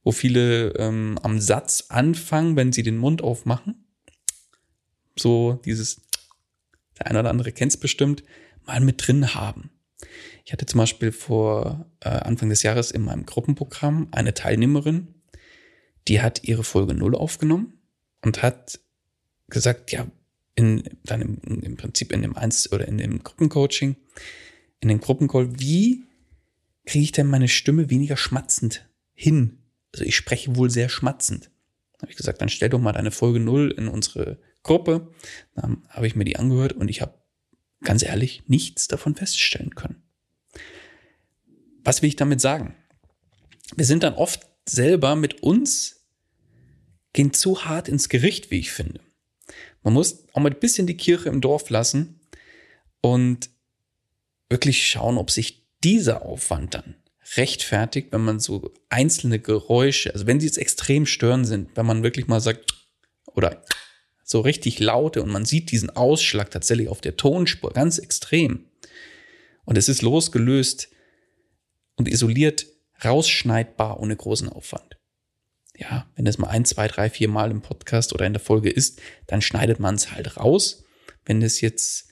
wo 0.03 0.12
viele 0.12 0.70
ähm, 0.70 1.20
am 1.22 1.39
Satz 1.39 1.86
anfangen, 1.89 2.56
wenn 2.56 2.72
sie 2.72 2.82
den 2.82 2.98
Mund 2.98 3.22
aufmachen. 3.22 3.86
So 5.15 5.62
dieses, 5.65 6.01
der 6.98 7.06
eine 7.08 7.20
oder 7.20 7.30
andere 7.30 7.51
kennt 7.51 7.74
es 7.74 7.80
bestimmt, 7.80 8.24
mal 8.65 8.80
mit 8.80 9.06
drin 9.06 9.36
haben. 9.36 9.70
Ich 10.46 10.51
hatte 10.51 10.65
zum 10.65 10.80
Beispiel 10.80 11.12
vor 11.12 11.86
äh, 12.00 12.10
Anfang 12.10 12.50
des 12.50 12.63
Jahres 12.63 12.89
in 12.89 13.03
meinem 13.03 13.27
Gruppenprogramm 13.27 14.08
eine 14.10 14.34
Teilnehmerin, 14.34 15.13
die 16.08 16.24
hat 16.24 16.44
ihre 16.44 16.63
Folge 16.63 16.96
0 16.96 17.13
aufgenommen 17.13 17.80
und 18.24 18.42
hat 18.42 18.80
gesagt, 19.50 19.92
ja, 19.92 20.08
in, 20.56 20.84
dann 21.03 21.22
im, 21.22 21.77
Prinzip 21.77 22.12
in 22.12 22.22
dem 22.22 22.36
Eins 22.36 22.72
oder 22.72 22.88
in 22.88 22.98
dem 22.98 23.24
Gruppencoaching, 23.24 23.96
in 24.80 24.89
dem 24.89 25.00
Gruppencall, 25.00 25.60
wie 25.60 26.03
kriege 26.86 27.03
ich 27.03 27.12
denn 27.12 27.27
meine 27.27 27.48
Stimme 27.48 27.89
weniger 27.89 28.18
schmatzend 28.18 28.88
hin? 29.13 29.60
Also 29.94 30.06
ich 30.06 30.15
spreche 30.15 30.56
wohl 30.56 30.70
sehr 30.70 30.89
schmatzend. 30.89 31.50
Habe 32.01 32.12
ich 32.12 32.18
gesagt, 32.18 32.42
dann 32.42 32.50
stell 32.50 32.70
doch 32.70 32.80
mal 32.80 32.92
deine 32.92 33.12
Folge 33.12 33.39
0 33.39 33.74
in 33.77 33.88
unsere 33.88 34.39
Gruppe. 34.62 35.12
Dann 35.56 35.84
habe 35.89 36.08
ich 36.08 36.15
mir 36.15 36.25
die 36.25 36.36
angehört 36.36 36.74
und 36.74 36.89
ich 36.89 37.01
habe 37.01 37.18
ganz 37.82 38.03
ehrlich 38.03 38.44
nichts 38.48 38.88
davon 38.88 39.15
feststellen 39.15 39.75
können. 39.75 40.03
Was 41.84 42.01
will 42.01 42.10
ich 42.10 42.15
damit 42.15 42.42
sagen? 42.42 42.75
Wir 43.75 43.86
sind 43.86 44.03
dann 44.03 44.13
oft 44.13 44.46
selber 44.65 45.15
mit 45.15 45.44
uns, 45.44 46.02
gehen 47.13 47.34
zu 47.34 47.65
hart 47.65 47.88
ins 47.88 48.10
Gericht, 48.10 48.51
wie 48.51 48.60
ich 48.60 48.72
finde. 48.72 49.00
Man 49.84 49.93
muss 49.93 50.25
auch 50.34 50.41
mal 50.41 50.51
ein 50.51 50.60
bisschen 50.60 50.88
die 50.88 50.98
Kirche 50.98 51.29
im 51.29 51.41
Dorf 51.41 51.70
lassen 51.70 52.20
und 53.01 53.50
wirklich 54.50 54.88
schauen, 54.88 55.17
ob 55.17 55.29
sich 55.32 55.63
dieser 55.84 56.24
Aufwand 56.24 56.74
dann 56.74 56.96
rechtfertigt, 57.36 58.10
wenn 58.12 58.24
man 58.24 58.39
so 58.39 58.74
einzelne 58.89 59.39
Geräusche, 59.39 60.13
also 60.13 60.27
wenn 60.27 60.39
sie 60.39 60.48
jetzt 60.48 60.58
extrem 60.58 61.05
stören 61.05 61.46
sind, 61.46 61.70
wenn 61.75 61.86
man 61.86 62.03
wirklich 62.03 62.27
mal 62.27 62.41
sagt, 62.41 62.74
oder 63.25 63.63
so 64.24 64.41
richtig 64.41 64.79
laute 64.79 65.22
und 65.22 65.32
man 65.32 65.46
sieht 65.46 65.72
diesen 65.72 65.89
Ausschlag 65.89 66.51
tatsächlich 66.51 66.88
auf 66.88 67.01
der 67.01 67.17
Tonspur 67.17 67.72
ganz 67.74 67.98
extrem. 67.98 68.65
Und 69.65 69.77
es 69.77 69.89
ist 69.89 70.01
losgelöst 70.01 70.89
und 71.96 72.08
isoliert 72.08 72.65
rausschneidbar 73.03 74.00
ohne 74.00 74.15
großen 74.15 74.50
Aufwand 74.50 74.98
ja, 75.77 76.08
wenn 76.15 76.27
es 76.27 76.38
mal 76.38 76.50
ein, 76.50 76.65
zwei, 76.65 76.88
drei, 76.88 77.10
vier 77.10 77.30
Mal 77.30 77.51
im 77.51 77.62
Podcast 77.62 78.13
oder 78.13 78.25
in 78.25 78.34
der 78.34 78.42
Folge 78.42 78.70
ist, 78.70 79.01
dann 79.27 79.42
schneidet 79.42 79.80
man 79.80 79.96
es 79.96 80.12
halt 80.12 80.38
raus. 80.38 80.84
Wenn 81.25 81.42
es 81.42 81.62
jetzt 81.62 82.10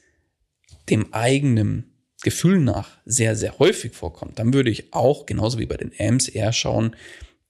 dem 0.90 1.14
eigenen 1.14 1.92
Gefühl 2.24 2.60
nach 2.60 3.00
sehr, 3.06 3.36
sehr 3.36 3.60
häufig 3.60 3.94
vorkommt, 3.94 4.40
dann 4.40 4.54
würde 4.54 4.70
ich 4.70 4.94
auch, 4.94 5.26
genauso 5.26 5.60
wie 5.60 5.66
bei 5.66 5.78
den 5.78 5.92
Amps, 6.00 6.28
eher 6.28 6.54
schauen, 6.54 6.96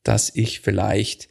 dass 0.03 0.33
ich 0.35 0.61
vielleicht 0.61 1.29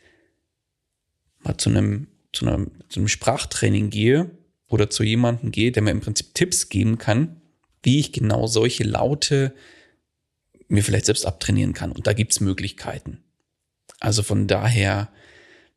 mal 1.41 1.57
zu 1.57 1.71
einem, 1.71 2.09
zu 2.33 2.47
einem, 2.47 2.71
zu 2.89 3.01
einem 3.01 3.09
Sprachtraining 3.09 3.91
gehe 3.91 4.31
oder 4.69 4.91
zu 4.91 5.03
jemandem 5.03 5.51
gehe, 5.51 5.73
der 5.73 5.83
mir 5.83 5.91
im 5.91 6.01
Prinzip 6.01 6.35
Tipps 6.35 6.69
geben 6.69 6.99
kann, 6.99 7.41
wie 7.83 7.99
ich 7.99 8.13
genau 8.13 8.47
solche 8.47 8.85
Laute 8.85 9.55
mir 10.69 10.85
vielleicht 10.85 11.07
selbst 11.07 11.27
abtrainieren 11.27 11.73
kann. 11.73 11.93
Und 11.93 12.07
da 12.07 12.13
gibt's 12.13 12.41
Möglichkeiten. 12.41 13.25
Also 14.01 14.23
von 14.23 14.47
daher, 14.47 15.13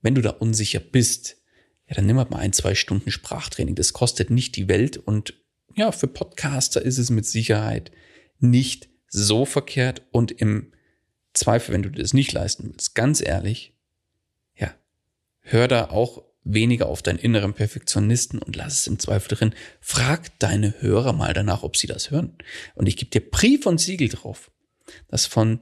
wenn 0.01 0.15
du 0.15 0.21
da 0.21 0.31
unsicher 0.31 0.79
bist, 0.79 1.37
ja, 1.87 1.95
dann 1.95 2.05
nimm 2.05 2.17
halt 2.17 2.31
mal 2.31 2.39
ein, 2.39 2.53
zwei 2.53 2.75
Stunden 2.75 3.11
Sprachtraining. 3.11 3.75
Das 3.75 3.93
kostet 3.93 4.29
nicht 4.29 4.55
die 4.55 4.67
Welt 4.67 4.97
und 4.97 5.35
ja, 5.75 5.91
für 5.91 6.07
Podcaster 6.07 6.81
ist 6.81 6.97
es 6.97 7.09
mit 7.09 7.25
Sicherheit 7.25 7.91
nicht 8.39 8.89
so 9.07 9.45
verkehrt 9.45 10.03
und 10.11 10.31
im 10.31 10.71
Zweifel, 11.33 11.73
wenn 11.73 11.83
du 11.83 11.89
das 11.89 12.13
nicht 12.13 12.31
leisten 12.31 12.69
willst, 12.69 12.95
ganz 12.95 13.21
ehrlich, 13.21 13.75
ja, 14.55 14.73
hör 15.41 15.67
da 15.67 15.89
auch 15.89 16.23
weniger 16.43 16.87
auf 16.87 17.01
deinen 17.01 17.19
inneren 17.19 17.53
Perfektionisten 17.53 18.39
und 18.39 18.55
lass 18.55 18.79
es 18.79 18.87
im 18.87 18.99
Zweifel 18.99 19.35
drin. 19.35 19.55
Frag 19.79 20.37
deine 20.39 20.81
Hörer 20.81 21.13
mal 21.13 21.33
danach, 21.33 21.63
ob 21.63 21.77
sie 21.77 21.87
das 21.87 22.11
hören. 22.11 22.37
Und 22.75 22.87
ich 22.87 22.97
gebe 22.97 23.11
dir 23.11 23.21
Brief 23.21 23.65
und 23.65 23.79
Siegel 23.79 24.09
drauf, 24.09 24.51
dass 25.07 25.25
von 25.25 25.61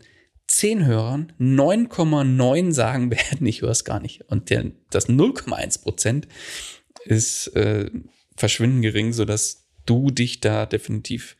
zehn 0.52 0.86
Hörern 0.86 1.34
9,9 1.40 2.72
sagen 2.72 3.12
werden, 3.12 3.46
ich 3.46 3.62
höre 3.62 3.72
es 3.72 3.86
gar 3.86 4.00
nicht. 4.00 4.22
Und 4.30 4.50
der, 4.50 4.72
das 4.90 5.10
0,1 5.10 5.82
Prozent 5.82 6.28
ist 7.06 7.48
äh, 7.56 7.90
verschwindend 8.36 8.84
gering, 8.84 9.14
sodass 9.14 9.68
du 9.86 10.12
dich 10.12 10.40
da 10.40 10.66
definitiv 10.66 11.38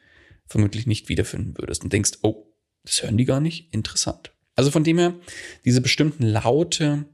vermutlich 0.48 0.88
nicht 0.88 1.10
wiederfinden 1.10 1.58
würdest 1.58 1.84
und 1.84 1.94
denkst, 1.94 2.20
oh, 2.24 2.48
das 2.84 3.04
hören 3.04 3.18
die 3.18 3.26
gar 3.26 3.40
nicht? 3.40 3.74
Interessant. 3.74 4.34
Also 4.56 4.72
von 4.72 4.84
dem 4.84 4.98
her, 4.98 5.16
diese 5.66 5.82
bestimmten 5.82 6.24
Laute, 6.24 7.06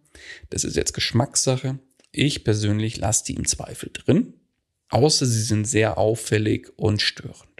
das 0.49 0.63
ist 0.63 0.75
jetzt 0.75 0.93
Geschmackssache. 0.93 1.79
Ich 2.11 2.43
persönlich 2.43 2.97
lasse 2.97 3.25
die 3.25 3.35
im 3.35 3.45
Zweifel 3.45 3.91
drin, 3.93 4.33
außer 4.89 5.25
sie 5.25 5.41
sind 5.41 5.65
sehr 5.65 5.97
auffällig 5.97 6.69
und 6.77 7.01
störend. 7.01 7.56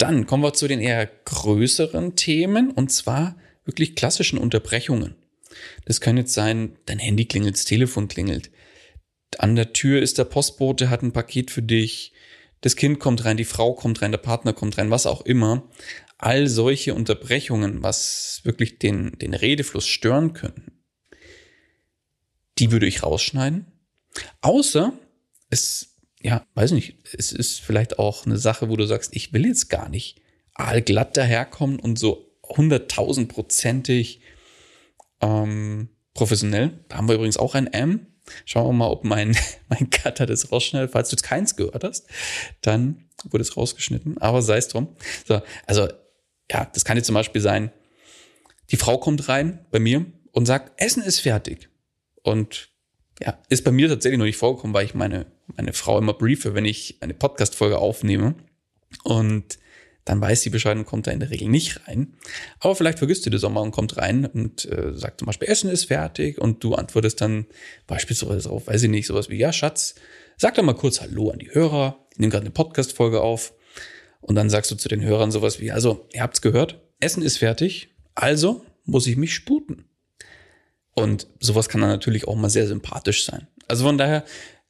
Dann 0.00 0.26
kommen 0.26 0.42
wir 0.42 0.54
zu 0.54 0.66
den 0.66 0.80
eher 0.80 1.06
größeren 1.26 2.16
Themen 2.16 2.70
und 2.70 2.90
zwar 2.90 3.36
wirklich 3.66 3.94
klassischen 3.94 4.38
Unterbrechungen. 4.38 5.14
Das 5.84 6.00
kann 6.00 6.16
jetzt 6.16 6.32
sein, 6.32 6.78
dein 6.86 6.98
Handy 6.98 7.26
klingelt, 7.26 7.54
das 7.54 7.66
Telefon 7.66 8.08
klingelt. 8.08 8.50
An 9.36 9.56
der 9.56 9.74
Tür 9.74 10.00
ist 10.00 10.16
der 10.16 10.24
Postbote, 10.24 10.88
hat 10.88 11.02
ein 11.02 11.12
Paket 11.12 11.50
für 11.50 11.60
dich. 11.60 12.14
Das 12.62 12.76
Kind 12.76 12.98
kommt 12.98 13.26
rein, 13.26 13.36
die 13.36 13.44
Frau 13.44 13.74
kommt 13.74 14.00
rein, 14.00 14.10
der 14.10 14.18
Partner 14.18 14.54
kommt 14.54 14.78
rein, 14.78 14.90
was 14.90 15.04
auch 15.04 15.20
immer. 15.20 15.68
All 16.16 16.46
solche 16.46 16.94
Unterbrechungen, 16.94 17.82
was 17.82 18.40
wirklich 18.44 18.78
den, 18.78 19.18
den 19.18 19.34
Redefluss 19.34 19.86
stören 19.86 20.32
könnten, 20.32 20.80
die 22.58 22.72
würde 22.72 22.86
ich 22.86 23.02
rausschneiden. 23.02 23.66
Außer 24.40 24.94
es 25.50 25.89
ja, 26.22 26.46
weiß 26.54 26.72
nicht, 26.72 26.96
es 27.16 27.32
ist 27.32 27.60
vielleicht 27.60 27.98
auch 27.98 28.26
eine 28.26 28.38
Sache, 28.38 28.68
wo 28.68 28.76
du 28.76 28.86
sagst, 28.86 29.14
ich 29.16 29.32
will 29.32 29.46
jetzt 29.46 29.68
gar 29.68 29.88
nicht 29.88 30.20
allglatt 30.54 31.16
daherkommen 31.16 31.80
und 31.80 31.98
so 31.98 32.30
hunderttausendprozentig 32.44 34.20
ähm, 35.20 35.88
professionell. 36.14 36.84
Da 36.88 36.96
haben 36.96 37.08
wir 37.08 37.14
übrigens 37.14 37.38
auch 37.38 37.54
ein 37.54 37.66
M. 37.66 38.06
Schauen 38.44 38.66
wir 38.68 38.72
mal, 38.72 38.90
ob 38.90 39.04
mein, 39.04 39.36
mein 39.68 39.88
Cutter 39.90 40.26
das 40.26 40.52
rausschneidet. 40.52 40.92
Falls 40.92 41.08
du 41.08 41.16
keins 41.16 41.56
gehört 41.56 41.84
hast, 41.84 42.06
dann 42.60 43.08
wurde 43.24 43.42
es 43.42 43.56
rausgeschnitten. 43.56 44.18
Aber 44.18 44.42
sei 44.42 44.58
es 44.58 44.68
drum. 44.68 44.94
So, 45.26 45.40
also, 45.66 45.88
ja, 46.50 46.66
das 46.66 46.84
kann 46.84 46.96
jetzt 46.96 47.06
zum 47.06 47.14
Beispiel 47.14 47.40
sein, 47.40 47.72
die 48.70 48.76
Frau 48.76 48.98
kommt 48.98 49.28
rein 49.28 49.64
bei 49.70 49.78
mir 49.78 50.06
und 50.32 50.46
sagt, 50.46 50.80
Essen 50.80 51.02
ist 51.02 51.20
fertig. 51.20 51.70
Und 52.22 52.69
ja, 53.22 53.38
ist 53.48 53.64
bei 53.64 53.70
mir 53.70 53.88
tatsächlich 53.88 54.18
noch 54.18 54.24
nicht 54.24 54.36
vorgekommen, 54.36 54.74
weil 54.74 54.86
ich 54.86 54.94
meine, 54.94 55.26
meine 55.56 55.72
Frau 55.72 55.98
immer 55.98 56.14
briefe, 56.14 56.54
wenn 56.54 56.64
ich 56.64 56.96
eine 57.00 57.14
Podcast-Folge 57.14 57.78
aufnehme. 57.78 58.34
Und 59.04 59.58
dann 60.04 60.20
weiß 60.20 60.42
sie 60.42 60.50
Bescheid 60.50 60.76
und 60.76 60.86
kommt 60.86 61.06
da 61.06 61.10
in 61.10 61.20
der 61.20 61.30
Regel 61.30 61.48
nicht 61.48 61.86
rein. 61.86 62.14
Aber 62.58 62.74
vielleicht 62.74 62.98
vergisst 62.98 63.26
du 63.26 63.46
auch 63.46 63.50
mal 63.50 63.60
und 63.60 63.70
kommt 63.70 63.98
rein 63.98 64.24
und 64.24 64.64
äh, 64.64 64.94
sagt 64.94 65.20
zum 65.20 65.26
Beispiel, 65.26 65.48
Essen 65.48 65.70
ist 65.70 65.84
fertig 65.84 66.40
und 66.40 66.64
du 66.64 66.74
antwortest 66.74 67.20
dann 67.20 67.46
beispielsweise 67.86 68.44
darauf, 68.44 68.66
weiß 68.66 68.82
ich 68.82 68.90
nicht, 68.90 69.06
sowas 69.06 69.28
wie, 69.28 69.36
ja, 69.36 69.52
Schatz, 69.52 69.94
sag 70.38 70.54
doch 70.54 70.62
mal 70.62 70.74
kurz 70.74 71.00
Hallo 71.02 71.30
an 71.30 71.38
die 71.38 71.54
Hörer, 71.54 72.06
ich 72.12 72.18
nehme 72.18 72.30
gerade 72.30 72.44
eine 72.44 72.50
Podcast-Folge 72.50 73.20
auf 73.20 73.52
und 74.22 74.34
dann 74.34 74.50
sagst 74.50 74.70
du 74.70 74.76
zu 74.76 74.88
den 74.88 75.02
Hörern 75.02 75.30
sowas 75.30 75.60
wie, 75.60 75.70
also, 75.70 76.08
ihr 76.12 76.22
habt's 76.22 76.40
gehört, 76.40 76.80
Essen 76.98 77.22
ist 77.22 77.38
fertig, 77.38 77.94
also 78.14 78.64
muss 78.84 79.06
ich 79.06 79.16
mich 79.16 79.34
sputen. 79.34 79.89
Und 81.00 81.26
sowas 81.40 81.68
kann 81.68 81.80
dann 81.80 81.90
natürlich 81.90 82.26
auch 82.26 82.36
mal 82.36 82.50
sehr 82.50 82.66
sympathisch 82.66 83.24
sein. 83.24 83.46
Also 83.68 83.84
von 83.84 83.98
daher 83.98 84.24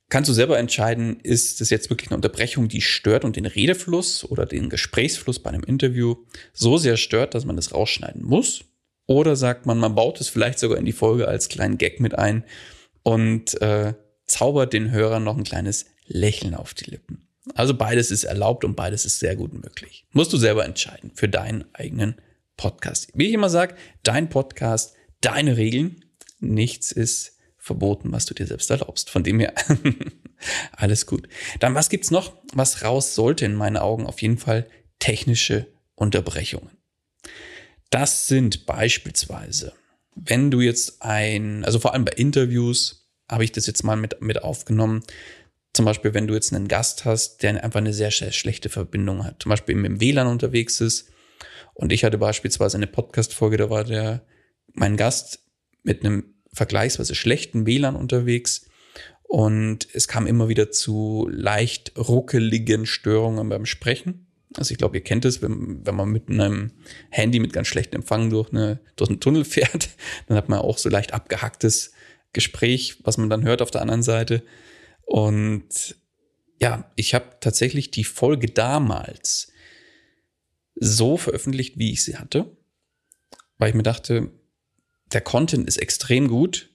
kannst 0.09 0.29
du 0.29 0.35
selber 0.35 0.59
entscheiden, 0.59 1.21
ist 1.21 1.61
das 1.61 1.71
jetzt 1.71 1.91
wirklich 1.91 2.11
eine 2.11 2.17
Unterbrechung, 2.17 2.69
die 2.69 2.81
stört 2.81 3.25
und 3.25 3.37
den 3.37 3.47
Redefluss 3.47 4.25
oder 4.25 4.47
den 4.47 4.69
Gesprächsfluss 4.69 5.39
bei 5.39 5.51
einem 5.51 5.63
Interview 5.63 6.17
so 6.53 6.77
sehr 6.77 6.97
stört, 6.97 7.35
dass 7.35 7.45
man 7.45 7.57
das 7.57 7.73
rausschneiden 7.73 8.23
muss? 8.23 8.65
Oder 9.07 9.35
sagt 9.37 9.67
man, 9.67 9.79
man 9.79 9.95
baut 9.95 10.21
es 10.21 10.29
vielleicht 10.29 10.59
sogar 10.59 10.79
in 10.79 10.85
die 10.85 10.93
Folge 10.93 11.27
als 11.27 11.49
kleinen 11.49 11.79
Gag 11.79 12.01
mit 12.01 12.17
ein 12.17 12.45
und 13.03 13.61
äh, 13.61 13.95
zaubert 14.27 14.73
den 14.73 14.91
Hörern 14.91 15.25
noch 15.25 15.37
ein 15.37 15.45
kleines 15.45 15.87
Lächeln 16.07 16.55
auf 16.55 16.75
die 16.75 16.91
Lippen. 16.91 17.27
Also 17.55 17.75
beides 17.75 18.11
ist 18.11 18.25
erlaubt 18.25 18.65
und 18.65 18.77
beides 18.77 19.05
ist 19.05 19.19
sehr 19.19 19.35
gut 19.35 19.53
möglich. 19.53 20.07
Musst 20.13 20.33
du 20.33 20.37
selber 20.37 20.65
entscheiden 20.65 21.11
für 21.15 21.29
deinen 21.29 21.65
eigenen 21.73 22.17
Podcast. 22.57 23.09
Wie 23.15 23.29
ich 23.29 23.33
immer 23.33 23.49
sage, 23.49 23.75
dein 24.03 24.29
Podcast, 24.29 24.95
deine 25.21 25.57
Regeln. 25.57 26.05
Nichts 26.41 26.93
ist 26.93 27.37
verboten, 27.57 28.11
was 28.11 28.25
du 28.27 28.35
dir 28.35 28.47
selbst 28.47 28.71
erlaubst. 28.71 29.11
Von 29.11 29.23
dem 29.23 29.39
her 29.39 29.55
alles 30.73 31.07
gut. 31.07 31.29
Dann 31.61 31.75
was 31.75 31.91
gibt's 31.91 32.11
noch? 32.11 32.35
Was 32.55 32.83
raus 32.83 33.15
sollte 33.15 33.45
in 33.45 33.55
meinen 33.55 33.77
Augen 33.77 34.07
auf 34.07 34.23
jeden 34.23 34.39
Fall 34.39 34.67
technische 34.99 35.67
Unterbrechungen. 35.95 36.71
Das 37.91 38.27
sind 38.27 38.67
beispielsweise, 38.67 39.75
wenn 40.15 40.51
du 40.51 40.61
jetzt 40.61 41.03
ein, 41.03 41.65
also 41.65 41.79
vor 41.79 41.93
allem 41.93 42.05
bei 42.05 42.13
Interviews 42.13 43.09
habe 43.29 43.45
ich 43.45 43.53
das 43.53 43.67
jetzt 43.67 43.85
mal 43.85 43.97
mit, 43.97 44.21
mit 44.21 44.43
aufgenommen. 44.43 45.03
Zum 45.73 45.85
Beispiel, 45.85 46.15
wenn 46.15 46.27
du 46.27 46.35
jetzt 46.35 46.53
einen 46.53 46.69
Gast 46.69 47.05
hast, 47.05 47.43
der 47.43 47.63
einfach 47.63 47.79
eine 47.79 47.93
sehr, 47.93 48.11
sehr 48.11 48.33
schlechte 48.33 48.69
Verbindung 48.69 49.25
hat, 49.25 49.43
zum 49.43 49.51
Beispiel 49.51 49.75
im 49.75 50.01
WLAN 50.01 50.27
unterwegs 50.27 50.81
ist. 50.81 51.11
Und 51.75 51.93
ich 51.93 52.05
hatte 52.05 52.19
beispielsweise 52.19 52.77
eine 52.77 52.89
Podcast-Folge, 52.89 53.57
da 53.57 53.71
war 53.71 53.85
der, 53.85 54.27
mein 54.73 54.97
Gast 54.97 55.41
mit 55.83 56.05
einem 56.05 56.35
vergleichsweise 56.53 57.15
schlechten 57.15 57.67
WLAN 57.67 57.97
unterwegs 57.97 58.67
und 59.31 59.87
es 59.95 60.09
kam 60.09 60.27
immer 60.27 60.49
wieder 60.49 60.73
zu 60.73 61.29
leicht 61.31 61.93
ruckeligen 61.97 62.85
Störungen 62.85 63.49
beim 63.49 63.65
Sprechen. 63.65 64.27
Also 64.57 64.73
ich 64.73 64.79
glaube, 64.79 64.97
ihr 64.97 65.05
kennt 65.05 65.25
es, 65.25 65.41
wenn, 65.41 65.87
wenn 65.87 65.95
man 65.95 66.09
mit 66.09 66.29
einem 66.29 66.73
Handy 67.11 67.39
mit 67.39 67.53
ganz 67.53 67.69
schlechtem 67.69 68.01
Empfang 68.01 68.31
durch, 68.31 68.51
eine, 68.51 68.81
durch 68.97 69.09
einen 69.09 69.21
Tunnel 69.21 69.45
fährt, 69.47 69.91
dann 70.27 70.37
hat 70.37 70.49
man 70.49 70.59
auch 70.59 70.79
so 70.79 70.89
leicht 70.89 71.15
abgehacktes 71.15 71.93
Gespräch, 72.33 72.99
was 73.05 73.19
man 73.19 73.31
dann 73.31 73.45
hört 73.45 73.63
auf 73.63 73.71
der 73.71 73.83
anderen 73.83 74.03
Seite. 74.03 74.43
Und 75.07 75.95
ja, 76.61 76.91
ich 76.97 77.15
habe 77.15 77.37
tatsächlich 77.39 77.93
die 77.93 78.03
Folge 78.03 78.49
damals 78.49 79.53
so 80.75 81.19
veröffentlicht, 81.19 81.79
wie 81.79 81.93
ich 81.93 82.03
sie 82.03 82.17
hatte, 82.17 82.57
weil 83.59 83.69
ich 83.69 83.77
mir 83.77 83.85
dachte, 83.85 84.33
der 85.13 85.21
Content 85.21 85.69
ist 85.69 85.77
extrem 85.77 86.29
gut 86.29 86.71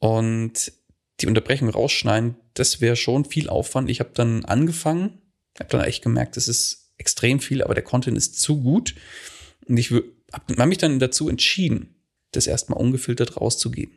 und 0.00 0.72
die 1.20 1.26
Unterbrechung 1.26 1.68
rausschneiden, 1.68 2.36
das 2.54 2.80
wäre 2.80 2.96
schon 2.96 3.24
viel 3.24 3.48
Aufwand. 3.48 3.90
Ich 3.90 4.00
habe 4.00 4.10
dann 4.14 4.44
angefangen, 4.44 5.20
habe 5.58 5.70
dann 5.70 5.84
echt 5.84 6.02
gemerkt, 6.02 6.36
das 6.36 6.48
ist 6.48 6.92
extrem 6.98 7.40
viel, 7.40 7.62
aber 7.62 7.74
der 7.74 7.84
Content 7.84 8.16
ist 8.16 8.40
zu 8.40 8.60
gut. 8.62 8.94
Und 9.66 9.76
ich 9.76 9.90
habe 9.90 10.66
mich 10.66 10.78
dann 10.78 10.98
dazu 10.98 11.28
entschieden, 11.28 11.94
das 12.32 12.46
erstmal 12.46 12.78
ungefiltert 12.78 13.40
rauszugeben. 13.40 13.96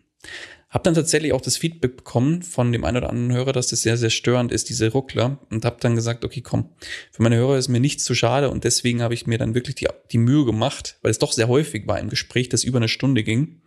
Hab 0.70 0.84
dann 0.84 0.94
tatsächlich 0.94 1.34
auch 1.34 1.42
das 1.42 1.58
Feedback 1.58 1.98
bekommen 1.98 2.44
von 2.44 2.72
dem 2.72 2.86
einen 2.86 2.98
oder 2.98 3.10
anderen 3.10 3.32
Hörer, 3.32 3.54
dass 3.54 3.68
das 3.70 3.82
sehr, 3.82 3.98
sehr 3.98 4.12
störend 4.12 4.52
ist, 4.52 4.70
diese 4.70 4.92
Ruckler. 4.92 5.40
Und 5.50 5.66
habe 5.66 5.78
dann 5.80 5.96
gesagt, 5.96 6.24
okay, 6.24 6.42
komm, 6.42 6.70
für 7.12 7.24
meine 7.24 7.38
Hörer 7.38 7.58
ist 7.58 7.70
mir 7.70 7.80
nichts 7.80 8.04
zu 8.04 8.14
schade. 8.14 8.52
Und 8.52 8.66
deswegen 8.66 9.02
habe 9.02 9.16
ich 9.16 9.26
mir 9.26 9.40
dann 9.40 9.56
wirklich 9.56 9.76
die, 9.76 9.88
die 10.12 10.20
Mühe 10.20 10.46
gemacht, 10.46 11.00
weil 11.02 11.10
es 11.10 11.18
doch 11.18 11.32
sehr 11.32 11.48
häufig 11.48 11.88
war 11.88 12.00
im 12.00 12.10
Gespräch, 12.10 12.50
das 12.50 12.64
über 12.64 12.78
eine 12.78 12.88
Stunde 12.88 13.24
ging, 13.24 13.62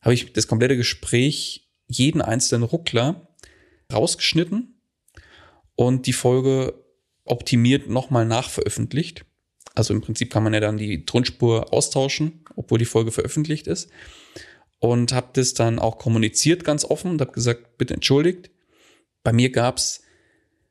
habe 0.00 0.14
ich 0.14 0.32
das 0.32 0.48
komplette 0.48 0.76
Gespräch, 0.76 1.70
jeden 1.86 2.20
einzelnen 2.20 2.64
Ruckler 2.64 3.28
rausgeschnitten 3.92 4.80
und 5.76 6.06
die 6.06 6.12
Folge 6.12 6.74
optimiert 7.24 7.88
nochmal 7.88 8.26
nachveröffentlicht. 8.26 9.24
Also 9.76 9.94
im 9.94 10.00
Prinzip 10.00 10.32
kann 10.32 10.42
man 10.42 10.54
ja 10.54 10.60
dann 10.60 10.78
die 10.78 11.04
Tonspur 11.04 11.72
austauschen, 11.72 12.44
obwohl 12.56 12.78
die 12.78 12.84
Folge 12.84 13.12
veröffentlicht 13.12 13.68
ist 13.68 13.88
und 14.84 15.14
habe 15.14 15.28
das 15.32 15.54
dann 15.54 15.78
auch 15.78 15.96
kommuniziert 15.96 16.62
ganz 16.62 16.84
offen 16.84 17.12
und 17.12 17.20
habe 17.22 17.32
gesagt, 17.32 17.78
bitte 17.78 17.94
entschuldigt. 17.94 18.50
Bei 19.22 19.32
mir 19.32 19.50
gab's 19.50 20.02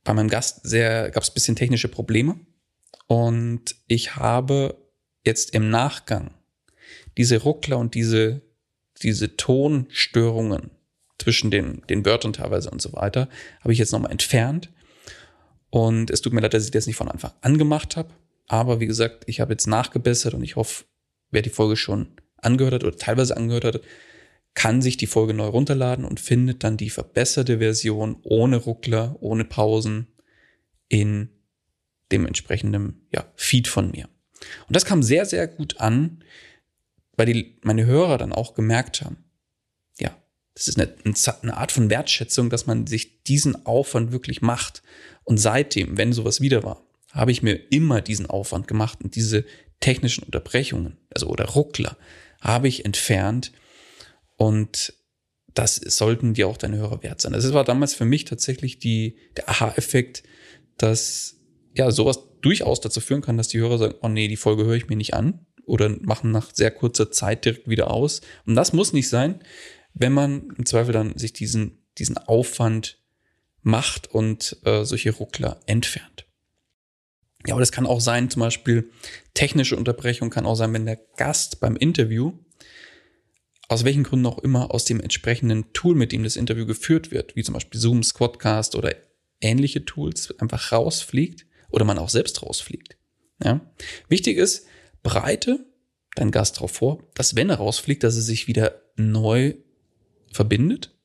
bei 0.03 0.13
meinem 0.13 0.29
Gast 0.29 0.59
sehr 0.63 1.09
gab's 1.09 1.31
bisschen 1.31 1.55
technische 1.55 1.87
Probleme 1.87 2.39
und 3.07 3.75
ich 3.87 4.15
habe 4.15 4.77
jetzt 5.25 5.55
im 5.55 5.71
Nachgang 5.71 6.35
diese 7.17 7.41
Ruckler 7.41 7.79
und 7.79 7.95
diese 7.95 8.41
diese 9.01 9.35
Tonstörungen 9.35 10.69
zwischen 11.17 11.49
den 11.49 11.81
den 11.89 12.05
Wörtern 12.05 12.33
teilweise 12.33 12.69
und 12.69 12.83
so 12.83 12.93
weiter 12.93 13.29
habe 13.61 13.73
ich 13.73 13.79
jetzt 13.79 13.93
nochmal 13.93 14.11
entfernt 14.11 14.69
und 15.71 16.11
es 16.11 16.21
tut 16.21 16.33
mir 16.33 16.41
leid, 16.41 16.53
dass 16.53 16.65
ich 16.65 16.71
das 16.71 16.85
nicht 16.85 16.97
von 16.97 17.09
Anfang 17.09 17.31
an 17.41 17.57
gemacht 17.57 17.97
habe, 17.97 18.13
aber 18.47 18.79
wie 18.79 18.87
gesagt, 18.87 19.23
ich 19.25 19.39
habe 19.39 19.53
jetzt 19.53 19.65
nachgebessert 19.65 20.35
und 20.35 20.43
ich 20.43 20.55
hoffe, 20.55 20.83
wer 21.31 21.41
die 21.41 21.49
Folge 21.49 21.77
schon 21.77 22.15
angehört 22.45 22.73
hat 22.73 22.83
oder 22.83 22.97
teilweise 22.97 23.37
angehört 23.37 23.65
hat, 23.65 23.81
kann 24.53 24.81
sich 24.81 24.97
die 24.97 25.07
Folge 25.07 25.33
neu 25.33 25.47
runterladen 25.47 26.05
und 26.05 26.19
findet 26.19 26.63
dann 26.63 26.77
die 26.77 26.89
verbesserte 26.89 27.57
Version 27.57 28.17
ohne 28.23 28.57
Ruckler, 28.57 29.15
ohne 29.19 29.45
Pausen 29.45 30.07
in 30.89 31.29
dem 32.11 32.27
entsprechenden 32.27 33.07
ja, 33.11 33.25
Feed 33.35 33.67
von 33.67 33.91
mir. 33.91 34.07
Und 34.67 34.75
das 34.75 34.85
kam 34.85 35.01
sehr, 35.01 35.25
sehr 35.25 35.47
gut 35.47 35.79
an, 35.79 36.23
weil 37.15 37.25
die, 37.25 37.57
meine 37.63 37.85
Hörer 37.85 38.17
dann 38.17 38.33
auch 38.33 38.53
gemerkt 38.53 39.01
haben, 39.01 39.23
ja, 39.99 40.15
das 40.53 40.67
ist 40.67 40.79
eine, 40.79 40.93
eine 41.41 41.57
Art 41.57 41.71
von 41.71 41.89
Wertschätzung, 41.89 42.49
dass 42.49 42.67
man 42.67 42.85
sich 42.85 43.23
diesen 43.23 43.65
Aufwand 43.65 44.11
wirklich 44.11 44.41
macht. 44.41 44.83
Und 45.23 45.37
seitdem, 45.37 45.97
wenn 45.97 46.13
sowas 46.13 46.41
wieder 46.41 46.63
war, 46.63 46.85
habe 47.11 47.31
ich 47.31 47.41
mir 47.41 47.55
immer 47.71 48.01
diesen 48.01 48.27
Aufwand 48.27 48.67
gemacht 48.67 48.99
und 49.03 49.15
diese 49.15 49.45
technischen 49.79 50.23
Unterbrechungen, 50.23 50.97
also 51.13 51.27
oder 51.27 51.45
Ruckler, 51.45 51.97
habe 52.43 52.67
ich 52.67 52.85
entfernt 52.85 53.51
und 54.35 54.93
das 55.53 55.75
sollten 55.75 56.33
dir 56.33 56.47
auch 56.47 56.57
deine 56.57 56.77
Hörer 56.77 57.03
wert 57.03 57.21
sein. 57.21 57.33
Das 57.33 57.51
war 57.53 57.63
damals 57.63 57.93
für 57.93 58.05
mich 58.05 58.25
tatsächlich 58.25 58.79
die, 58.79 59.17
der 59.37 59.49
Aha-Effekt, 59.49 60.23
dass 60.77 61.37
ja 61.73 61.91
sowas 61.91 62.19
durchaus 62.41 62.81
dazu 62.81 62.99
führen 62.99 63.21
kann, 63.21 63.37
dass 63.37 63.47
die 63.47 63.59
Hörer 63.59 63.77
sagen, 63.77 63.95
oh 64.01 64.09
nee, 64.09 64.27
die 64.27 64.35
Folge 64.35 64.65
höre 64.65 64.75
ich 64.75 64.89
mir 64.89 64.97
nicht 64.97 65.13
an 65.13 65.45
oder 65.65 65.89
machen 66.01 66.31
nach 66.31 66.53
sehr 66.53 66.71
kurzer 66.71 67.11
Zeit 67.11 67.45
direkt 67.45 67.69
wieder 67.69 67.91
aus. 67.91 68.21
Und 68.45 68.55
das 68.55 68.73
muss 68.73 68.93
nicht 68.93 69.09
sein, 69.09 69.41
wenn 69.93 70.11
man 70.11 70.49
im 70.57 70.65
Zweifel 70.65 70.91
dann 70.91 71.17
sich 71.17 71.33
diesen, 71.33 71.85
diesen 71.97 72.17
Aufwand 72.17 72.99
macht 73.61 74.07
und 74.07 74.57
äh, 74.65 74.83
solche 74.83 75.11
Ruckler 75.11 75.59
entfernt. 75.67 76.22
Ja, 77.45 77.53
aber 77.53 77.61
das 77.61 77.71
kann 77.71 77.85
auch 77.85 78.01
sein, 78.01 78.29
zum 78.29 78.39
Beispiel 78.39 78.89
technische 79.33 79.75
Unterbrechung 79.75 80.29
kann 80.29 80.45
auch 80.45 80.55
sein, 80.55 80.73
wenn 80.73 80.85
der 80.85 80.99
Gast 81.17 81.59
beim 81.59 81.75
Interview 81.75 82.33
aus 83.69 83.83
welchen 83.83 84.03
Gründen 84.03 84.25
auch 84.25 84.39
immer 84.39 84.73
aus 84.73 84.85
dem 84.85 84.99
entsprechenden 84.99 85.73
Tool, 85.73 85.95
mit 85.95 86.11
dem 86.11 86.23
das 86.23 86.35
Interview 86.35 86.65
geführt 86.65 87.11
wird, 87.11 87.35
wie 87.35 87.43
zum 87.43 87.53
Beispiel 87.53 87.79
Zoom, 87.79 88.03
Squadcast 88.03 88.75
oder 88.75 88.95
ähnliche 89.41 89.83
Tools, 89.85 90.37
einfach 90.39 90.71
rausfliegt 90.71 91.45
oder 91.69 91.85
man 91.85 91.97
auch 91.97 92.09
selbst 92.09 92.43
rausfliegt. 92.43 92.97
Ja? 93.43 93.61
Wichtig 94.09 94.37
ist, 94.37 94.67
bereite 95.01 95.65
deinen 96.15 96.31
Gast 96.31 96.57
darauf 96.57 96.71
vor, 96.71 97.03
dass 97.15 97.35
wenn 97.35 97.49
er 97.49 97.57
rausfliegt, 97.57 98.03
dass 98.03 98.15
er 98.15 98.21
sich 98.21 98.47
wieder 98.47 98.81
neu 98.95 99.55
verbindet. 100.31 100.95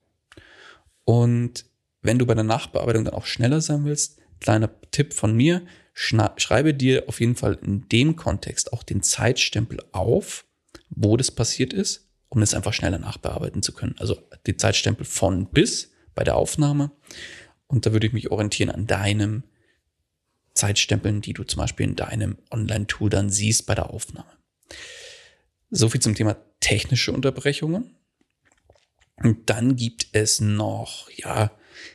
Und 1.05 1.64
wenn 2.03 2.18
du 2.18 2.27
bei 2.27 2.35
der 2.35 2.44
Nachbearbeitung 2.44 3.05
dann 3.05 3.14
auch 3.14 3.27
schneller 3.27 3.61
sein 3.61 3.85
willst, 3.85 4.18
kleiner 4.40 4.70
Tipp 4.90 5.14
von 5.14 5.35
mir, 5.35 5.62
schreibe 6.00 6.74
dir 6.74 7.08
auf 7.08 7.20
jeden 7.20 7.34
Fall 7.34 7.58
in 7.61 7.88
dem 7.88 8.14
Kontext 8.14 8.72
auch 8.72 8.84
den 8.84 9.02
Zeitstempel 9.02 9.80
auf, 9.90 10.46
wo 10.90 11.16
das 11.16 11.32
passiert 11.32 11.72
ist, 11.72 12.08
um 12.28 12.40
es 12.40 12.54
einfach 12.54 12.72
schneller 12.72 12.98
nachbearbeiten 12.98 13.62
zu 13.62 13.72
können. 13.72 13.96
Also 13.98 14.16
die 14.46 14.56
Zeitstempel 14.56 15.04
von 15.04 15.46
bis 15.46 15.90
bei 16.14 16.22
der 16.22 16.37
Aufnahme. 16.37 16.92
Und 17.66 17.84
da 17.84 17.92
würde 17.92 18.06
ich 18.06 18.12
mich 18.12 18.30
orientieren 18.30 18.70
an 18.70 18.87
deinem 18.87 19.42
Zeitstempeln, 20.54 21.20
die 21.20 21.32
du 21.32 21.42
zum 21.42 21.58
Beispiel 21.58 21.87
in 21.87 21.96
deinem 21.96 22.38
Online-Tool 22.50 23.11
dann 23.11 23.30
siehst 23.30 23.66
bei 23.66 23.74
der 23.74 23.90
Aufnahme. 23.90 24.30
So 25.70 25.88
viel 25.88 26.00
zum 26.00 26.14
Thema 26.14 26.37
technische 26.61 27.12
Unterbrechungen. 27.12 27.96
Und 29.16 29.50
dann 29.50 29.74
gibt 29.74 30.08
es 30.12 30.40
noch, 30.40 31.11
ja, 31.11 31.50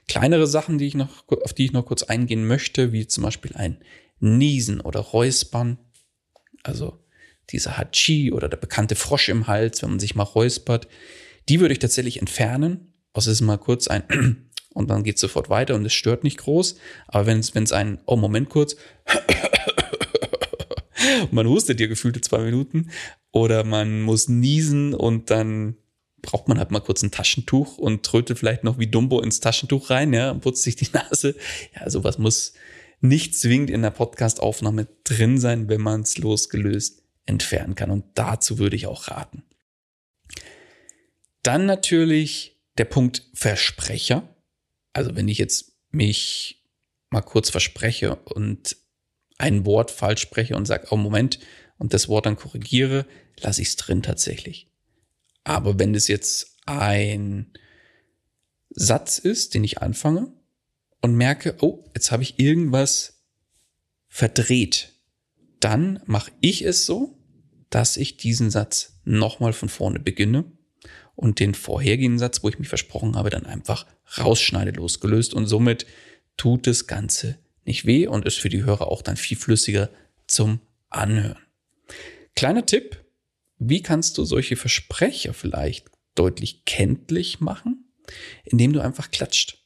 kleinere 0.08 0.48
Sachen, 0.48 0.78
die 0.78 0.88
ich 0.88 0.96
noch, 0.96 1.28
auf 1.28 1.54
die 1.54 1.66
ich 1.66 1.74
noch 1.74 1.86
kurz 1.86 2.04
eingehen 2.04 2.46
möchte, 2.46 2.92
wie 2.92 3.08
zum 3.08 3.24
Beispiel 3.24 3.56
ein 3.56 3.78
Niesen 4.20 4.82
oder 4.82 5.00
Räuspern. 5.00 5.78
Also 6.64 7.00
dieser 7.50 7.78
Hachi 7.78 8.32
oder 8.32 8.50
der 8.50 8.58
bekannte 8.58 8.96
Frosch 8.96 9.30
im 9.30 9.48
Hals, 9.48 9.82
wenn 9.82 9.92
man 9.92 10.00
sich 10.00 10.16
mal 10.16 10.24
räuspert. 10.24 10.88
Die 11.50 11.60
würde 11.60 11.74
ich 11.74 11.80
tatsächlich 11.80 12.20
entfernen. 12.20 12.94
Also 13.14 13.32
es 13.32 13.38
ist 13.38 13.46
mal 13.46 13.58
kurz 13.58 13.88
ein 13.88 14.04
und 14.74 14.90
dann 14.90 15.04
geht 15.04 15.16
es 15.16 15.22
sofort 15.22 15.50
weiter 15.50 15.76
und 15.76 15.86
es 15.86 15.94
stört 15.94 16.24
nicht 16.24 16.38
groß. 16.38 16.78
Aber 17.08 17.26
wenn 17.26 17.40
es 17.40 17.72
ein, 17.72 18.00
oh 18.06 18.16
Moment 18.16 18.50
kurz, 18.50 18.76
man 21.32 21.48
hustet 21.48 21.80
dir 21.80 21.88
gefühlte 21.88 22.22
zwei 22.22 22.40
Minuten 22.40 22.90
oder 23.32 23.64
man 23.64 24.02
muss 24.02 24.30
niesen 24.30 24.94
und 24.94 25.30
dann 25.30 25.76
braucht 26.24 26.48
man 26.48 26.58
halt 26.58 26.72
mal 26.72 26.80
kurz 26.80 27.04
ein 27.04 27.12
Taschentuch 27.12 27.78
und 27.78 28.04
trötet 28.04 28.40
vielleicht 28.40 28.64
noch 28.64 28.80
wie 28.80 28.88
Dumbo 28.88 29.22
ins 29.22 29.42
Taschentuch 29.42 29.92
rein, 29.92 30.14
ja, 30.14 30.32
und 30.32 30.42
putzt 30.42 30.64
sich 30.64 30.76
die 30.76 30.88
Nase. 30.94 31.36
Ja, 31.76 31.88
sowas 31.90 32.18
muss 32.18 32.54
nicht 33.02 33.36
zwingend 33.38 33.70
in 33.70 33.84
der 33.84 33.92
Podcast-Aufnahme 33.92 34.88
drin 35.04 35.38
sein, 35.38 35.68
wenn 35.70 35.82
man 35.82 36.02
es 36.02 36.18
losgelöst 36.18 37.04
entfernen 37.26 37.76
kann. 37.76 37.92
Und 37.92 38.06
dazu 38.16 38.58
würde 38.58 38.76
ich 38.76 38.88
auch 38.88 39.10
raten. 39.10 39.44
Dann 41.44 41.66
natürlich 41.66 42.62
der 42.78 42.86
Punkt 42.86 43.24
Versprecher. 43.34 44.36
Also 44.94 45.16
wenn 45.16 45.28
ich 45.28 45.38
jetzt 45.38 45.74
mich 45.92 46.64
mal 47.10 47.22
kurz 47.22 47.50
verspreche 47.50 48.16
und 48.16 48.78
ein 49.38 49.66
Wort 49.66 49.92
falsch 49.92 50.22
spreche 50.22 50.56
und 50.56 50.66
sage, 50.66 50.88
oh 50.90 50.96
Moment, 50.96 51.40
und 51.78 51.94
das 51.94 52.08
Wort 52.08 52.26
dann 52.26 52.38
korrigiere, 52.38 53.06
lasse 53.42 53.62
ich 53.62 53.68
es 53.70 53.76
drin 53.76 54.02
tatsächlich. 54.02 54.73
Aber 55.44 55.80
wenn 55.80 55.96
es 55.96 56.08
jetzt 56.08 56.58
ein 56.66 57.52
Satz 58.70 59.18
ist, 59.18 59.54
den 59.54 59.64
ich 59.64 59.82
anfange 59.82 60.34
und 61.02 61.16
merke, 61.16 61.58
oh, 61.62 61.84
jetzt 61.94 62.12
habe 62.12 62.24
ich 62.24 62.40
irgendwas 62.40 63.24
verdreht, 64.08 64.94
dann 65.60 66.02
mache 66.06 66.32
ich 66.42 66.64
es 66.64 66.86
so, 66.86 67.18
dass 67.70 67.98
ich 67.98 68.18
diesen 68.18 68.52
Satz 68.52 69.00
nochmal 69.04 69.54
von 69.54 69.70
vorne 69.70 70.00
beginne 70.00 70.46
und 71.16 71.40
den 71.40 71.54
vorhergehenden 71.54 72.20
Satz, 72.20 72.44
wo 72.44 72.50
ich 72.50 72.60
mich 72.60 72.68
versprochen 72.68 73.16
habe, 73.16 73.30
dann 73.30 73.46
einfach 73.46 73.86
rausschneide, 74.18 74.72
losgelöst 74.72 75.34
und 75.34 75.48
somit 75.48 75.86
tut 76.38 76.68
das 76.68 76.88
Ganze 76.88 77.38
nicht 77.66 77.86
weh 77.86 78.08
und 78.08 78.26
ist 78.26 78.40
für 78.40 78.50
die 78.50 78.64
Hörer 78.64 78.88
auch 78.88 79.02
dann 79.02 79.18
viel 79.18 79.38
flüssiger 79.38 79.90
zum 80.28 80.60
Anhören. 80.90 81.42
Kleiner 82.36 82.66
Tipp, 82.66 83.03
wie 83.70 83.82
kannst 83.82 84.18
du 84.18 84.26
solche 84.26 84.56
Versprecher 84.56 85.34
vielleicht 85.34 85.90
deutlich 86.16 86.66
kenntlich 86.66 87.40
machen? 87.40 87.92
Indem 88.44 88.74
du 88.74 88.82
einfach 88.82 89.12
klatscht. 89.12 89.60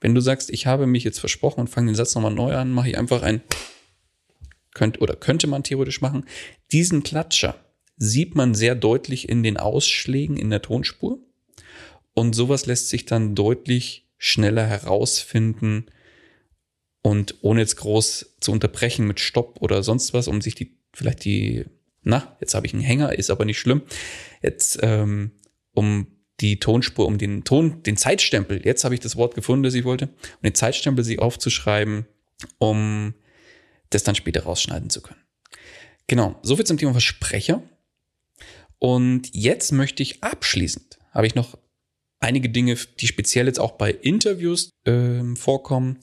Wenn 0.00 0.14
du 0.14 0.20
sagst, 0.20 0.50
ich 0.50 0.66
habe 0.66 0.86
mich 0.86 1.04
jetzt 1.04 1.20
versprochen 1.20 1.60
und 1.60 1.68
fange 1.68 1.90
den 1.90 1.96
Satz 1.96 2.14
nochmal 2.14 2.34
neu 2.34 2.54
an, 2.54 2.70
mache 2.70 2.90
ich 2.90 2.98
einfach 2.98 3.22
ein 3.22 3.42
könnte 4.74 5.00
oder 5.00 5.16
könnte 5.16 5.46
man 5.46 5.64
theoretisch 5.64 6.00
machen. 6.00 6.24
Diesen 6.70 7.02
Klatscher 7.02 7.64
sieht 7.96 8.36
man 8.36 8.54
sehr 8.54 8.74
deutlich 8.74 9.28
in 9.28 9.42
den 9.42 9.56
Ausschlägen 9.56 10.36
in 10.36 10.50
der 10.50 10.62
Tonspur. 10.62 11.18
Und 12.14 12.34
sowas 12.34 12.66
lässt 12.66 12.88
sich 12.88 13.04
dann 13.04 13.34
deutlich 13.34 14.08
schneller 14.18 14.66
herausfinden 14.66 15.86
und 17.02 17.36
ohne 17.42 17.60
jetzt 17.60 17.76
groß 17.76 18.36
zu 18.40 18.52
unterbrechen 18.52 19.06
mit 19.06 19.20
Stopp 19.20 19.60
oder 19.62 19.82
sonst 19.82 20.14
was, 20.14 20.28
um 20.28 20.40
sich 20.40 20.54
die, 20.54 20.78
vielleicht 20.92 21.24
die 21.24 21.66
na, 22.08 22.36
jetzt 22.40 22.54
habe 22.54 22.66
ich 22.66 22.72
einen 22.72 22.82
Hänger, 22.82 23.16
ist 23.16 23.30
aber 23.30 23.44
nicht 23.44 23.58
schlimm. 23.58 23.82
Jetzt, 24.42 24.78
ähm, 24.82 25.32
um 25.74 26.06
die 26.40 26.58
Tonspur, 26.58 27.06
um 27.06 27.18
den 27.18 27.44
Ton, 27.44 27.82
den 27.82 27.96
Zeitstempel, 27.96 28.64
jetzt 28.64 28.84
habe 28.84 28.94
ich 28.94 29.00
das 29.00 29.16
Wort 29.16 29.34
gefunden, 29.34 29.62
das 29.62 29.74
ich 29.74 29.84
wollte, 29.84 30.06
um 30.06 30.42
den 30.42 30.54
Zeitstempel 30.54 31.04
sich 31.04 31.18
aufzuschreiben, 31.18 32.06
um 32.58 33.14
das 33.90 34.04
dann 34.04 34.14
später 34.14 34.44
rausschneiden 34.44 34.88
zu 34.88 35.02
können. 35.02 35.20
Genau, 36.06 36.38
soviel 36.42 36.64
zum 36.64 36.78
Thema 36.78 36.92
Versprecher. 36.92 37.62
Und 38.78 39.28
jetzt 39.34 39.72
möchte 39.72 40.02
ich 40.02 40.22
abschließend, 40.22 40.98
habe 41.12 41.26
ich 41.26 41.34
noch 41.34 41.58
einige 42.20 42.48
Dinge, 42.48 42.76
die 43.00 43.06
speziell 43.06 43.46
jetzt 43.46 43.60
auch 43.60 43.72
bei 43.72 43.90
Interviews 43.90 44.70
äh, 44.84 45.22
vorkommen. 45.34 45.98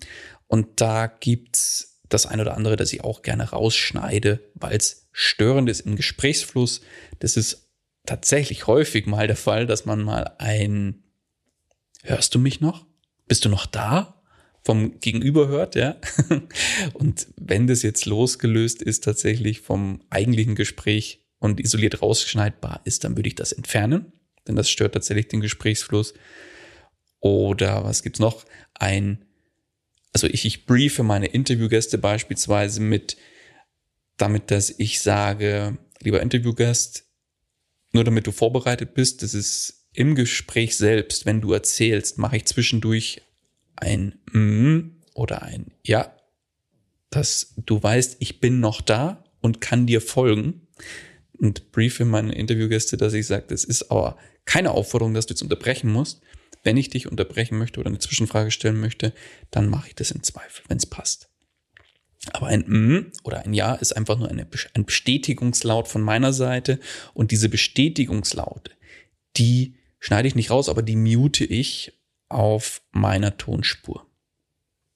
Und 0.47 0.81
da 0.81 1.07
gibt's 1.07 1.94
das 2.09 2.25
ein 2.25 2.39
oder 2.39 2.55
andere, 2.55 2.75
das 2.75 2.93
ich 2.93 3.03
auch 3.03 3.21
gerne 3.21 3.49
rausschneide, 3.49 4.39
weil 4.53 4.77
es 4.77 5.07
Störendes 5.11 5.79
im 5.79 5.95
Gesprächsfluss. 5.95 6.81
Das 7.19 7.37
ist 7.37 7.69
tatsächlich 8.05 8.67
häufig 8.67 9.05
mal 9.05 9.27
der 9.27 9.35
Fall, 9.35 9.65
dass 9.65 9.85
man 9.85 10.03
mal 10.03 10.35
ein 10.37 11.03
Hörst 12.05 12.35
du 12.35 12.39
mich 12.39 12.61
noch? 12.61 12.85
Bist 13.27 13.45
du 13.45 13.49
noch 13.49 13.65
da? 13.65 14.21
Vom 14.63 14.99
Gegenüber 14.99 15.47
hört, 15.47 15.75
ja. 15.75 15.95
Und 16.93 17.27
wenn 17.35 17.65
das 17.65 17.81
jetzt 17.81 18.05
losgelöst 18.05 18.81
ist, 18.81 19.03
tatsächlich 19.03 19.61
vom 19.61 20.01
eigentlichen 20.11 20.55
Gespräch 20.55 21.25
und 21.39 21.59
isoliert 21.59 22.01
rausschneidbar 22.01 22.81
ist, 22.83 23.03
dann 23.03 23.15
würde 23.15 23.27
ich 23.27 23.35
das 23.35 23.51
entfernen, 23.51 24.13
denn 24.47 24.55
das 24.55 24.69
stört 24.69 24.93
tatsächlich 24.93 25.27
den 25.27 25.41
Gesprächsfluss. 25.41 26.13
Oder 27.19 27.83
was 27.83 28.03
gibt's 28.03 28.19
noch? 28.19 28.45
Ein, 28.75 29.24
also 30.15 30.27
ich, 30.27 30.45
ich 30.45 30.65
briefe 30.65 31.03
meine 31.03 31.25
Interviewgäste 31.25 31.97
beispielsweise 31.97 32.79
mit 32.79 33.17
damit, 34.15 34.49
dass 34.49 34.69
ich 34.69 35.01
sage, 35.01 35.77
lieber 35.99 36.21
Interviewgast, 36.21 37.03
nur 37.91 38.05
damit 38.05 38.25
du 38.25 38.31
vorbereitet 38.31 38.93
bist, 38.93 39.23
das 39.23 39.33
ist 39.33 39.89
im 39.91 40.15
Gespräch 40.15 40.77
selbst, 40.77 41.25
wenn 41.25 41.41
du 41.41 41.51
erzählst, 41.51 42.17
mache 42.17 42.37
ich 42.37 42.45
zwischendurch 42.45 43.23
ein 43.75 44.17
mm 44.31 45.01
oder 45.15 45.41
ein 45.41 45.73
ja, 45.83 46.15
dass 47.09 47.53
du 47.57 47.83
weißt, 47.83 48.15
ich 48.19 48.39
bin 48.39 48.61
noch 48.61 48.79
da 48.79 49.25
und 49.41 49.59
kann 49.59 49.85
dir 49.85 49.99
folgen 49.99 50.61
und 51.37 51.73
briefe 51.73 52.05
meine 52.05 52.33
Interviewgäste, 52.35 52.95
dass 52.95 53.13
ich 53.13 53.27
sage, 53.27 53.47
das 53.49 53.65
ist 53.65 53.91
aber 53.91 54.15
keine 54.45 54.71
Aufforderung, 54.71 55.13
dass 55.13 55.25
du 55.25 55.33
jetzt 55.33 55.43
unterbrechen 55.43 55.91
musst. 55.91 56.21
Wenn 56.65 56.77
ich 56.77 56.89
dich 56.89 57.07
unterbrechen 57.07 57.59
möchte 57.59 57.79
oder 57.79 57.89
eine 57.89 57.99
Zwischenfrage 57.99 58.49
stellen 58.49 58.79
möchte, 58.79 59.13
dann 59.51 59.69
mache 59.69 59.89
ich 59.89 59.95
das 59.95 60.09
in 60.09 60.23
Zweifel, 60.23 60.65
wenn 60.67 60.77
es 60.77 60.87
passt. 60.87 61.29
Aber 62.33 62.47
ein 62.47 62.63
M 62.65 63.11
oder 63.23 63.45
ein 63.45 63.53
Ja 63.53 63.75
ist 63.75 63.95
einfach 63.95 64.17
nur 64.17 64.29
eine, 64.29 64.47
ein 64.73 64.85
Bestätigungslaut 64.85 65.87
von 65.87 66.01
meiner 66.01 66.33
Seite. 66.33 66.79
Und 67.13 67.29
diese 67.29 67.49
Bestätigungslaute, 67.49 68.71
die 69.37 69.75
schneide 69.99 70.27
ich 70.27 70.33
nicht 70.33 70.49
raus, 70.49 70.67
aber 70.67 70.81
die 70.81 70.95
mute 70.95 71.45
ich 71.45 71.93
auf 72.29 72.81
meiner 72.91 73.37
Tonspur. 73.37 74.07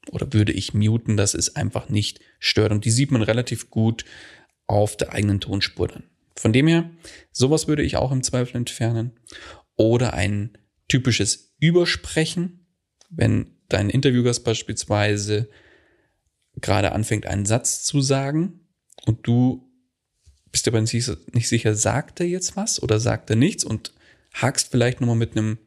Oder 0.10 0.34
würde 0.34 0.53
ich 0.53 0.73
muten, 0.73 1.17
dass 1.17 1.36
es 1.36 1.55
einfach 1.55 1.88
nicht 1.88 2.19
stört. 2.39 2.71
Und 2.71 2.84
die 2.84 2.91
sieht 2.91 3.12
man 3.12 3.21
relativ 3.21 3.69
gut 3.69 4.05
auf 4.65 4.97
der 4.97 5.13
eigenen 5.13 5.39
Tonspur 5.39 5.88
dann. 5.88 6.03
Von 6.36 6.51
dem 6.51 6.65
her, 6.65 6.89
sowas 7.32 7.67
würde 7.67 7.84
ich 7.84 7.95
auch 7.95 8.12
im 8.12 8.23
Zweifel 8.23 8.58
entfernen. 8.58 9.12
Oder 9.75 10.13
ein 10.15 10.58
typisches 10.89 11.56
Übersprechen, 11.60 12.67
wenn 13.10 13.56
dein 13.69 13.89
Interviewgast 13.89 14.43
beispielsweise 14.43 15.47
gerade 16.56 16.91
anfängt, 16.91 17.25
einen 17.25 17.45
Satz 17.45 17.84
zu 17.84 18.02
sagen 18.02 18.67
und 19.06 19.25
du 19.25 19.65
bist 20.52 20.65
dir 20.65 20.71
aber 20.71 20.82
nicht 20.82 21.47
sicher, 21.47 21.75
sagt 21.75 22.19
er 22.19 22.25
jetzt 22.25 22.58
was 22.58 22.82
oder 22.82 22.99
sagt 22.99 23.30
er 23.30 23.36
nichts 23.36 23.63
und 23.63 23.93
hakst 24.34 24.71
vielleicht 24.71 24.99
nochmal 24.99 25.15
mit 25.15 25.38
einem, 25.38 25.60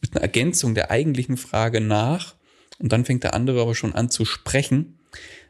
mit 0.00 0.12
einer 0.12 0.22
Ergänzung 0.22 0.74
der 0.74 0.90
eigentlichen 0.90 1.36
Frage 1.36 1.80
nach 1.80 2.36
und 2.78 2.92
dann 2.92 3.04
fängt 3.04 3.24
der 3.24 3.34
andere 3.34 3.60
aber 3.60 3.74
schon 3.74 3.94
an 3.94 4.10
zu 4.10 4.24
sprechen. 4.24 5.00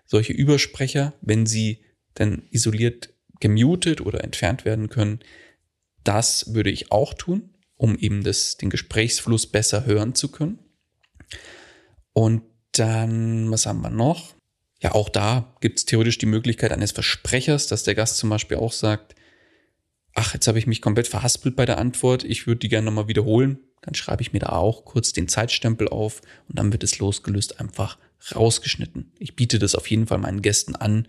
Solche 0.06 0.32
Übersprecher, 0.32 1.14
wenn 1.20 1.46
sie 1.46 1.84
dann 2.14 2.42
isoliert 2.50 3.10
gemutet 3.40 4.00
oder 4.00 4.24
entfernt 4.24 4.64
werden 4.64 4.88
können, 4.88 5.20
das 6.04 6.54
würde 6.54 6.70
ich 6.70 6.90
auch 6.90 7.14
tun, 7.14 7.51
um 7.82 7.96
eben 7.96 8.22
das, 8.22 8.56
den 8.56 8.70
Gesprächsfluss 8.70 9.46
besser 9.46 9.84
hören 9.84 10.14
zu 10.14 10.30
können. 10.30 10.58
Und 12.12 12.42
dann, 12.72 13.50
was 13.50 13.66
haben 13.66 13.82
wir 13.82 13.90
noch? 13.90 14.34
ja, 14.82 14.92
auch 14.92 15.08
da 15.08 15.54
gibt 15.60 15.78
es 15.78 15.84
theoretisch 15.84 16.18
die 16.18 16.26
Möglichkeit 16.26 16.72
eines 16.72 16.90
Versprechers, 16.90 17.68
dass 17.68 17.84
der 17.84 17.94
Gast 17.94 18.16
zum 18.16 18.30
Beispiel 18.30 18.56
auch 18.56 18.72
sagt, 18.72 19.14
ach, 20.14 20.34
jetzt 20.34 20.48
habe 20.48 20.58
ich 20.58 20.66
mich 20.66 20.82
komplett 20.82 21.06
verhaspelt 21.06 21.54
bei 21.54 21.64
der 21.64 21.78
Antwort, 21.78 22.24
ich 22.24 22.46
würde 22.46 22.58
die 22.58 22.68
gerne 22.68 22.86
nochmal 22.86 23.08
wiederholen. 23.08 23.60
dann 23.82 23.94
schreibe 23.94 24.22
ich 24.22 24.32
mir 24.32 24.38
da 24.40 24.50
auch 24.50 24.84
kurz 24.84 25.12
den 25.12 25.26
Zeitstempel 25.26 25.88
auf 25.88 26.20
und 26.48 26.58
dann 26.58 26.72
wird 26.72 26.84
es 26.84 26.98
losgelöst 26.98 27.60
einfach 27.60 27.98
rausgeschnitten. 28.34 29.12
Ich 29.18 29.34
biete 29.34 29.58
das 29.58 29.74
auf 29.74 29.88
jeden 29.88 30.06
Fall 30.06 30.18
meinen 30.18 30.42
Gästen 30.42 30.76
an, 30.76 31.08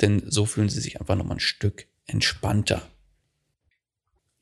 denn 0.00 0.22
so 0.26 0.46
fühlen 0.46 0.68
sie 0.68 0.80
sich 0.80 1.00
einfach 1.00 1.16
nochmal 1.16 1.38
ein 1.38 1.40
Stück 1.40 1.86
entspannter. 2.06 2.88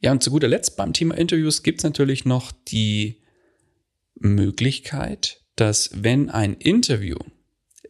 Ja, 0.01 0.13
und 0.13 0.23
zu 0.23 0.31
guter 0.31 0.49
Letzt 0.49 0.77
beim 0.77 0.93
Thema 0.93 1.17
Interviews 1.17 1.63
gibt 1.63 1.81
es 1.81 1.85
natürlich 1.85 2.25
noch 2.25 2.53
die 2.69 3.21
Möglichkeit, 4.15 5.43
dass 5.57 5.91
wenn 5.95 6.31
ein 6.31 6.55
Interview 6.55 7.17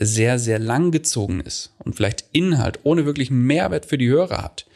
sehr, 0.00 0.38
sehr 0.38 0.58
lang 0.58 0.90
gezogen 0.90 1.40
ist 1.40 1.72
und 1.78 1.94
vielleicht 1.94 2.24
Inhalt 2.32 2.80
ohne 2.82 3.06
wirklichen 3.06 3.42
Mehrwert 3.42 3.86
für 3.86 3.98
die 3.98 4.08
Hörer 4.08 4.42
hat, 4.42 4.66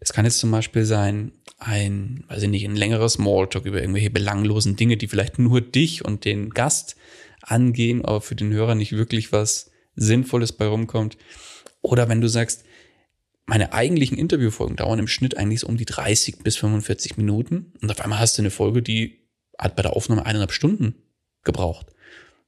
das 0.00 0.12
kann 0.12 0.24
jetzt 0.24 0.38
zum 0.38 0.50
Beispiel 0.50 0.84
sein, 0.84 1.32
ein, 1.58 2.24
weiß 2.28 2.42
ich 2.42 2.48
nicht, 2.48 2.64
ein 2.64 2.76
längerer 2.76 3.08
Smalltalk 3.08 3.64
über 3.64 3.80
irgendwelche 3.80 4.10
belanglosen 4.10 4.76
Dinge, 4.76 4.96
die 4.96 5.06
vielleicht 5.06 5.38
nur 5.38 5.60
dich 5.60 6.04
und 6.04 6.24
den 6.24 6.50
Gast 6.50 6.96
angehen, 7.40 8.04
aber 8.04 8.20
für 8.20 8.34
den 8.34 8.52
Hörer 8.52 8.74
nicht 8.74 8.92
wirklich 8.92 9.32
was 9.32 9.70
Sinnvolles 9.94 10.52
bei 10.52 10.66
rumkommt. 10.66 11.16
Oder 11.80 12.08
wenn 12.08 12.20
du 12.20 12.28
sagst, 12.28 12.64
meine 13.46 13.72
eigentlichen 13.72 14.18
Interviewfolgen 14.18 14.76
dauern 14.76 14.98
im 14.98 15.08
Schnitt 15.08 15.36
eigentlich 15.36 15.60
so 15.60 15.66
um 15.66 15.76
die 15.76 15.84
30 15.84 16.38
bis 16.38 16.56
45 16.56 17.16
Minuten 17.16 17.72
und 17.80 17.90
auf 17.90 18.00
einmal 18.00 18.20
hast 18.20 18.38
du 18.38 18.42
eine 18.42 18.50
Folge, 18.50 18.82
die 18.82 19.28
hat 19.58 19.76
bei 19.76 19.82
der 19.82 19.94
Aufnahme 19.96 20.24
eineinhalb 20.24 20.52
Stunden 20.52 20.94
gebraucht. 21.44 21.86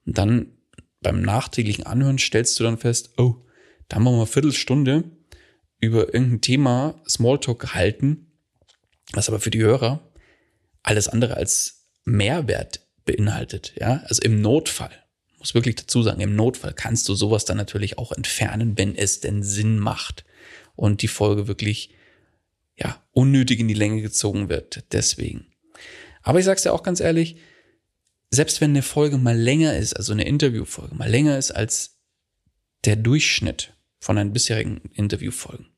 Und 0.06 0.18
dann 0.18 0.52
beim 1.00 1.22
nachträglichen 1.22 1.84
Anhören 1.84 2.18
stellst 2.18 2.58
du 2.58 2.64
dann 2.64 2.78
fest, 2.78 3.10
oh, 3.18 3.36
da 3.88 3.96
haben 3.96 4.04
wir 4.04 4.10
mal 4.10 4.18
eine 4.18 4.26
Viertelstunde 4.26 5.04
über 5.80 6.14
irgendein 6.14 6.40
Thema 6.40 7.02
Smalltalk 7.08 7.60
gehalten, 7.60 8.32
was 9.12 9.28
aber 9.28 9.40
für 9.40 9.50
die 9.50 9.62
Hörer 9.62 10.10
alles 10.82 11.08
andere 11.08 11.36
als 11.36 11.88
Mehrwert 12.04 12.80
beinhaltet. 13.04 13.74
Ja, 13.78 14.02
also 14.06 14.22
im 14.22 14.40
Notfall, 14.40 14.92
muss 15.38 15.54
wirklich 15.54 15.76
dazu 15.76 16.02
sagen, 16.02 16.20
im 16.20 16.36
Notfall 16.36 16.72
kannst 16.72 17.08
du 17.08 17.14
sowas 17.14 17.44
dann 17.44 17.56
natürlich 17.56 17.98
auch 17.98 18.12
entfernen, 18.12 18.78
wenn 18.78 18.96
es 18.96 19.20
denn 19.20 19.42
Sinn 19.42 19.78
macht 19.78 20.24
und 20.76 21.02
die 21.02 21.08
Folge 21.08 21.48
wirklich 21.48 21.90
ja 22.76 23.02
unnötig 23.12 23.60
in 23.60 23.68
die 23.68 23.74
Länge 23.74 24.02
gezogen 24.02 24.48
wird. 24.48 24.84
Deswegen. 24.92 25.46
Aber 26.22 26.38
ich 26.38 26.44
sag's 26.44 26.62
dir 26.62 26.72
auch 26.72 26.82
ganz 26.82 27.00
ehrlich, 27.00 27.36
selbst 28.30 28.60
wenn 28.60 28.70
eine 28.70 28.82
Folge 28.82 29.18
mal 29.18 29.38
länger 29.38 29.76
ist, 29.76 29.94
also 29.94 30.12
eine 30.12 30.26
Interviewfolge 30.26 30.94
mal 30.94 31.10
länger 31.10 31.38
ist 31.38 31.52
als 31.52 31.98
der 32.84 32.96
Durchschnitt 32.96 33.72
von 34.00 34.18
einen 34.18 34.32
bisherigen 34.32 34.80
Interviewfolgen, 34.92 35.68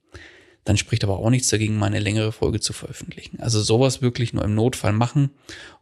dann 0.65 0.77
spricht 0.77 1.05
aber 1.05 1.19
auch 1.19 1.31
nichts 1.31 1.49
dagegen, 1.49 1.77
mal 1.77 1.87
eine 1.87 2.01
längere 2.01 2.33
Folge 2.33 2.61
zu 2.61 2.73
veröffentlichen. 2.73 3.41
Also 3.41 3.61
sowas 3.63 4.03
wirklich 4.03 4.33
nur 4.33 4.45
im 4.45 4.55
Notfall 4.55 4.93
machen. 4.93 5.31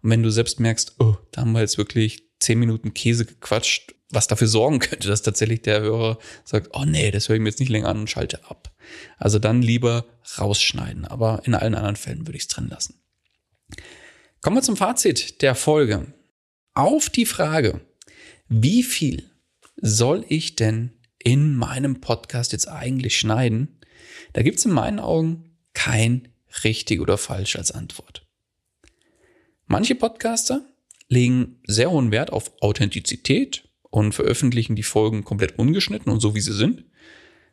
Und 0.03 0.11
wenn 0.11 0.23
du 0.23 0.31
selbst 0.31 0.61
merkst, 0.61 0.97
oh, 0.99 1.17
da 1.31 1.41
haben 1.41 1.53
wir 1.53 1.61
jetzt 1.61 1.79
wirklich 1.79 2.29
zehn 2.39 2.59
Minuten 2.59 2.93
Käse 2.93 3.25
gequatscht, 3.25 3.95
was 4.15 4.27
dafür 4.27 4.47
sorgen 4.47 4.79
könnte, 4.79 5.09
dass 5.09 5.23
tatsächlich 5.23 5.63
der 5.63 5.81
Hörer 5.81 6.19
sagt, 6.45 6.71
oh 6.73 6.85
nee, 6.85 7.11
das 7.11 7.29
höre 7.29 7.37
ich 7.37 7.43
mir 7.43 7.49
jetzt 7.49 7.61
nicht 7.61 7.69
länger 7.69 7.89
an 7.89 8.01
und 8.01 8.11
schalte 8.11 8.45
ab. 8.49 8.75
Also 9.19 9.39
dann 9.39 9.63
lieber 9.63 10.07
rausschneiden. 10.39 11.05
Aber 11.05 11.43
in 11.45 11.55
allen 11.55 11.75
anderen 11.75 11.97
Fällen 11.97 12.27
würde 12.27 12.37
ich 12.37 12.45
es 12.45 12.49
drin 12.49 12.69
lassen. 12.69 13.03
Kommen 14.41 14.57
wir 14.57 14.63
zum 14.63 14.77
Fazit 14.77 15.43
der 15.43 15.55
Folge. 15.55 16.13
Auf 16.75 17.09
die 17.09 17.27
Frage, 17.27 17.81
wie 18.49 18.83
viel 18.83 19.31
soll 19.77 20.25
ich 20.29 20.57
denn 20.57 20.93
in 21.19 21.57
meinem 21.57 22.01
Podcast 22.01 22.53
jetzt 22.53 22.69
eigentlich 22.69 23.19
schneiden, 23.19 23.81
da 24.35 24.43
gibt 24.43 24.59
es 24.59 24.65
in 24.65 24.73
meinen 24.73 25.01
Augen 25.01 25.57
kein 25.73 26.29
richtig 26.63 27.01
oder 27.01 27.19
falsch 27.19 27.57
als 27.57 27.73
Antwort. 27.73 28.27
Manche 29.67 29.95
Podcaster 29.95 30.65
legen 31.09 31.61
sehr 31.67 31.91
hohen 31.91 32.11
Wert 32.11 32.33
auf 32.33 32.53
Authentizität 32.61 33.69
und 33.95 34.13
veröffentlichen 34.13 34.75
die 34.75 34.83
Folgen 34.83 35.23
komplett 35.23 35.57
ungeschnitten 35.57 36.11
und 36.11 36.19
so 36.19 36.35
wie 36.35 36.41
sie 36.41 36.53
sind. 36.53 36.85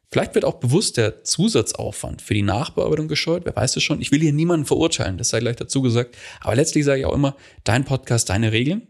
Vielleicht 0.10 0.34
wird 0.34 0.44
auch 0.44 0.60
bewusst 0.60 0.98
der 0.98 1.24
Zusatzaufwand 1.24 2.24
für 2.24 2.34
die 2.34 2.42
Nachbearbeitung 2.42 3.08
gescheut, 3.08 3.44
wer 3.46 3.56
weiß 3.56 3.76
es 3.76 3.84
schon. 3.84 4.02
Ich 4.02 4.12
will 4.12 4.22
hier 4.22 4.34
niemanden 4.34 4.66
verurteilen, 4.66 5.20
das 5.20 5.30
sei 5.30 5.40
gleich 5.40 5.58
dazu 5.58 5.84
gesagt. 5.84 6.18
Aber 6.40 6.56
letztlich 6.56 6.84
sage 6.84 7.02
ich 7.02 7.06
auch 7.06 7.14
immer, 7.14 7.38
dein 7.64 7.86
Podcast, 7.86 8.30
deine 8.30 8.52
Regeln. 8.52 8.88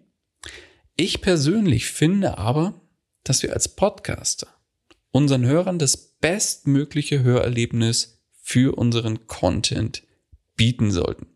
Ich 0.95 1.19
persönlich 1.19 1.87
finde 1.87 2.37
aber, 2.37 2.79
dass 3.25 3.43
wir 3.43 3.51
als 3.51 3.67
Podcaster 3.67 4.47
unseren 5.11 5.45
Hörern 5.45 5.77
das 5.77 5.97
bestmögliche 5.97 7.21
Hörerlebnis 7.21 8.23
für 8.41 8.77
unseren 8.77 9.27
Content 9.27 10.03
bieten 10.55 10.89
sollten. 10.89 11.27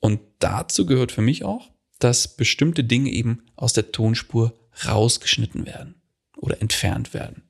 Und 0.00 0.20
dazu 0.40 0.86
gehört 0.86 1.12
für 1.12 1.22
mich 1.22 1.44
auch, 1.44 1.70
dass 2.00 2.36
bestimmte 2.36 2.82
Dinge 2.82 3.12
eben 3.12 3.44
aus 3.54 3.74
der 3.74 3.92
Tonspur 3.92 4.52
rausgeschnitten 4.86 5.66
werden 5.66 6.02
oder 6.36 6.60
entfernt 6.60 7.14
werden. 7.14 7.42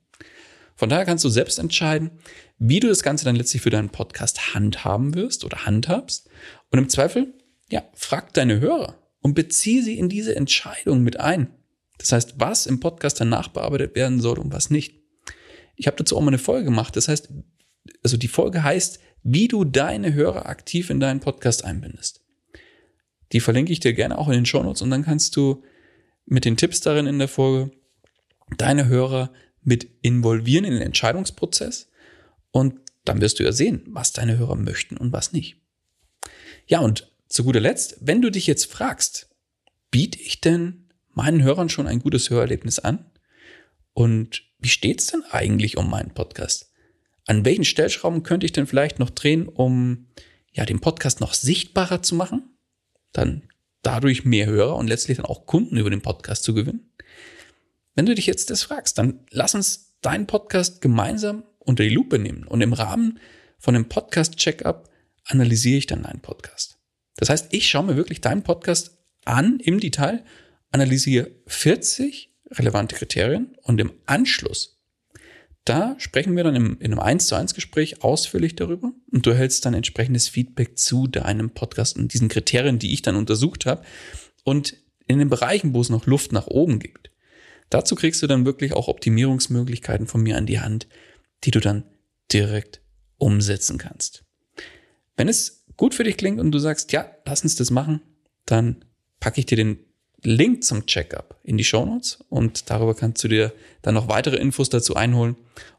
Von 0.75 0.89
daher 0.89 1.05
kannst 1.05 1.23
du 1.23 1.29
selbst 1.29 1.57
entscheiden, 1.57 2.11
wie 2.57 2.79
du 2.79 2.87
das 2.87 3.03
Ganze 3.03 3.25
dann 3.25 3.35
letztlich 3.35 3.61
für 3.61 3.69
deinen 3.69 3.89
Podcast 3.89 4.53
handhaben 4.53 5.13
wirst 5.15 5.43
oder 5.43 5.65
handhabst. 5.65 6.29
Und 6.69 6.79
im 6.79 6.89
Zweifel, 6.89 7.33
ja, 7.69 7.83
frag 7.93 8.33
deine 8.33 8.59
Hörer 8.59 8.97
und 9.21 9.33
beziehe 9.33 9.83
sie 9.83 9.97
in 9.97 10.09
diese 10.09 10.35
Entscheidung 10.35 11.01
mit 11.01 11.19
ein. 11.19 11.49
Das 11.97 12.11
heißt, 12.11 12.35
was 12.37 12.65
im 12.65 12.79
Podcast 12.79 13.21
dann 13.21 13.29
nachbearbeitet 13.29 13.95
werden 13.95 14.19
soll 14.19 14.39
und 14.39 14.51
was 14.51 14.69
nicht. 14.69 15.01
Ich 15.75 15.87
habe 15.87 15.97
dazu 15.97 16.17
auch 16.17 16.21
mal 16.21 16.27
eine 16.27 16.37
Folge 16.37 16.65
gemacht. 16.65 16.95
Das 16.95 17.07
heißt, 17.07 17.29
also 18.03 18.17
die 18.17 18.27
Folge 18.27 18.63
heißt, 18.63 18.99
wie 19.23 19.47
du 19.47 19.63
deine 19.63 20.13
Hörer 20.13 20.45
aktiv 20.47 20.89
in 20.89 20.99
deinen 20.99 21.19
Podcast 21.19 21.63
einbindest. 21.63 22.21
Die 23.31 23.39
verlinke 23.39 23.71
ich 23.71 23.79
dir 23.79 23.93
gerne 23.93 24.17
auch 24.17 24.27
in 24.27 24.35
den 24.35 24.45
Shownotes 24.45 24.81
und 24.81 24.91
dann 24.91 25.03
kannst 25.03 25.35
du 25.35 25.63
mit 26.25 26.45
den 26.45 26.57
Tipps 26.57 26.81
darin 26.81 27.07
in 27.07 27.19
der 27.19 27.27
Folge 27.27 27.71
deine 28.57 28.87
Hörer 28.87 29.31
mit 29.61 29.87
involvieren 30.01 30.65
in 30.65 30.73
den 30.73 30.81
Entscheidungsprozess 30.81 31.89
und 32.51 32.79
dann 33.03 33.21
wirst 33.21 33.39
du 33.39 33.43
ja 33.43 33.51
sehen, 33.51 33.83
was 33.87 34.13
deine 34.13 34.37
Hörer 34.37 34.55
möchten 34.55 34.97
und 34.97 35.11
was 35.11 35.33
nicht. 35.33 35.57
Ja, 36.67 36.79
und 36.79 37.11
zu 37.27 37.43
guter 37.43 37.59
Letzt, 37.59 37.97
wenn 38.01 38.21
du 38.21 38.31
dich 38.31 38.47
jetzt 38.47 38.71
fragst, 38.71 39.29
biete 39.91 40.19
ich 40.19 40.41
denn 40.41 40.89
meinen 41.11 41.43
Hörern 41.43 41.69
schon 41.69 41.87
ein 41.87 41.99
gutes 41.99 42.29
Hörerlebnis 42.29 42.79
an? 42.79 43.05
Und 43.93 44.43
wie 44.59 44.69
steht's 44.69 45.07
denn 45.07 45.23
eigentlich 45.31 45.77
um 45.77 45.89
meinen 45.89 46.13
Podcast? 46.13 46.71
An 47.25 47.45
welchen 47.45 47.65
Stellschrauben 47.65 48.23
könnte 48.23 48.45
ich 48.45 48.51
denn 48.51 48.67
vielleicht 48.67 48.99
noch 48.99 49.09
drehen, 49.09 49.47
um 49.47 50.07
ja 50.51 50.65
den 50.65 50.79
Podcast 50.79 51.21
noch 51.21 51.33
sichtbarer 51.33 52.01
zu 52.01 52.15
machen? 52.15 52.57
Dann 53.11 53.43
dadurch 53.85 54.25
mehr 54.25 54.47
Hörer 54.47 54.75
und 54.75 54.87
letztlich 54.87 55.17
dann 55.17 55.25
auch 55.25 55.45
Kunden 55.45 55.77
über 55.77 55.89
den 55.89 56.01
Podcast 56.01 56.43
zu 56.43 56.53
gewinnen? 56.53 56.91
Wenn 57.95 58.05
du 58.05 58.15
dich 58.15 58.25
jetzt 58.25 58.49
das 58.49 58.63
fragst, 58.63 58.97
dann 58.97 59.19
lass 59.29 59.55
uns 59.55 59.97
deinen 60.01 60.27
Podcast 60.27 60.81
gemeinsam 60.81 61.43
unter 61.59 61.83
die 61.83 61.89
Lupe 61.89 62.19
nehmen 62.19 62.43
und 62.45 62.61
im 62.61 62.73
Rahmen 62.73 63.19
von 63.57 63.75
einem 63.75 63.89
Podcast-Checkup 63.89 64.89
analysiere 65.25 65.77
ich 65.77 65.87
dann 65.87 66.03
deinen 66.03 66.19
Podcast. 66.19 66.77
Das 67.15 67.29
heißt, 67.29 67.53
ich 67.53 67.69
schaue 67.69 67.85
mir 67.85 67.95
wirklich 67.95 68.21
deinen 68.21 68.43
Podcast 68.43 68.97
an 69.23 69.59
im 69.59 69.79
Detail, 69.79 70.23
analysiere 70.71 71.31
40 71.47 72.31
relevante 72.51 72.95
Kriterien 72.95 73.55
und 73.63 73.79
im 73.79 73.93
Anschluss, 74.05 74.74
da 75.65 75.95
sprechen 75.97 76.35
wir 76.35 76.43
dann 76.43 76.55
im, 76.55 76.77
in 76.79 76.91
einem 76.91 76.99
1 76.99 77.27
zu 77.27 77.35
1 77.35 77.55
Gespräch 77.55 78.03
ausführlich 78.03 78.55
darüber 78.55 78.93
und 79.11 79.25
du 79.25 79.31
erhältst 79.31 79.65
dann 79.65 79.73
entsprechendes 79.73 80.29
Feedback 80.29 80.77
zu 80.77 81.07
deinem 81.07 81.49
Podcast 81.49 81.97
und 81.97 82.13
diesen 82.13 82.29
Kriterien, 82.29 82.79
die 82.79 82.93
ich 82.93 83.01
dann 83.01 83.15
untersucht 83.15 83.65
habe 83.65 83.83
und 84.43 84.77
in 85.07 85.19
den 85.19 85.29
Bereichen, 85.29 85.73
wo 85.73 85.81
es 85.81 85.89
noch 85.89 86.05
Luft 86.05 86.31
nach 86.31 86.47
oben 86.47 86.79
gibt. 86.79 87.11
Dazu 87.69 87.95
kriegst 87.95 88.21
du 88.21 88.27
dann 88.27 88.45
wirklich 88.45 88.73
auch 88.73 88.87
Optimierungsmöglichkeiten 88.87 90.07
von 90.07 90.21
mir 90.21 90.37
an 90.37 90.45
die 90.45 90.59
Hand, 90.59 90.87
die 91.43 91.51
du 91.51 91.59
dann 91.59 91.83
direkt 92.31 92.81
umsetzen 93.17 93.77
kannst. 93.77 94.23
Wenn 95.17 95.27
es 95.27 95.65
gut 95.77 95.95
für 95.95 96.03
dich 96.03 96.17
klingt 96.17 96.39
und 96.39 96.51
du 96.51 96.59
sagst, 96.59 96.91
ja, 96.91 97.09
lass 97.25 97.43
uns 97.43 97.55
das 97.55 97.71
machen, 97.71 98.01
dann 98.45 98.85
packe 99.19 99.39
ich 99.39 99.45
dir 99.47 99.57
den 99.57 99.84
Link 100.25 100.63
zum 100.63 100.85
Checkup 100.85 101.39
in 101.43 101.57
die 101.57 101.63
Show 101.63 101.85
Notes 101.85 102.23
und 102.29 102.69
darüber 102.69 102.95
kannst 102.95 103.23
du 103.23 103.27
dir 103.27 103.53
dann 103.81 103.93
noch 103.93 104.07
weitere 104.07 104.37
Infos 104.37 104.69
dazu 104.69 104.95
einholen 104.95 105.35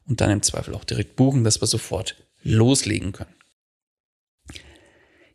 und 0.06 0.20
dann 0.20 0.30
im 0.30 0.42
Zweifel 0.42 0.74
auch 0.74 0.84
direkt 0.84 1.16
buchen, 1.16 1.44
dass 1.44 1.60
wir 1.60 1.66
sofort 1.66 2.16
loslegen 2.42 3.12
können. 3.12 3.34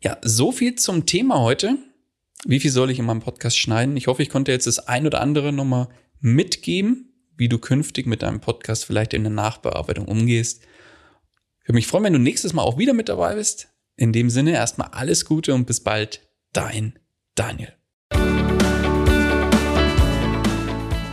Ja, 0.00 0.18
so 0.22 0.50
viel 0.50 0.74
zum 0.74 1.06
Thema 1.06 1.40
heute. 1.40 1.76
Wie 2.44 2.58
viel 2.58 2.72
soll 2.72 2.90
ich 2.90 2.98
in 2.98 3.04
meinem 3.04 3.20
Podcast 3.20 3.56
schneiden? 3.56 3.96
Ich 3.96 4.08
hoffe, 4.08 4.22
ich 4.22 4.30
konnte 4.30 4.50
jetzt 4.50 4.66
das 4.66 4.80
ein 4.88 5.06
oder 5.06 5.20
andere 5.20 5.52
nochmal 5.52 5.88
mitgeben, 6.20 7.12
wie 7.36 7.48
du 7.48 7.58
künftig 7.58 8.06
mit 8.06 8.22
deinem 8.22 8.40
Podcast 8.40 8.84
vielleicht 8.84 9.14
in 9.14 9.22
der 9.22 9.32
Nachbearbeitung 9.32 10.06
umgehst. 10.06 10.62
Ich 11.60 11.68
würde 11.68 11.74
mich 11.76 11.86
freuen, 11.86 12.04
wenn 12.04 12.12
du 12.14 12.18
nächstes 12.18 12.52
Mal 12.52 12.62
auch 12.62 12.78
wieder 12.78 12.94
mit 12.94 13.08
dabei 13.08 13.36
bist. 13.36 13.68
In 13.96 14.12
dem 14.12 14.30
Sinne 14.30 14.52
erstmal 14.52 14.88
alles 14.88 15.24
Gute 15.24 15.54
und 15.54 15.66
bis 15.66 15.80
bald, 15.80 16.26
dein 16.52 16.98
Daniel. 17.36 17.72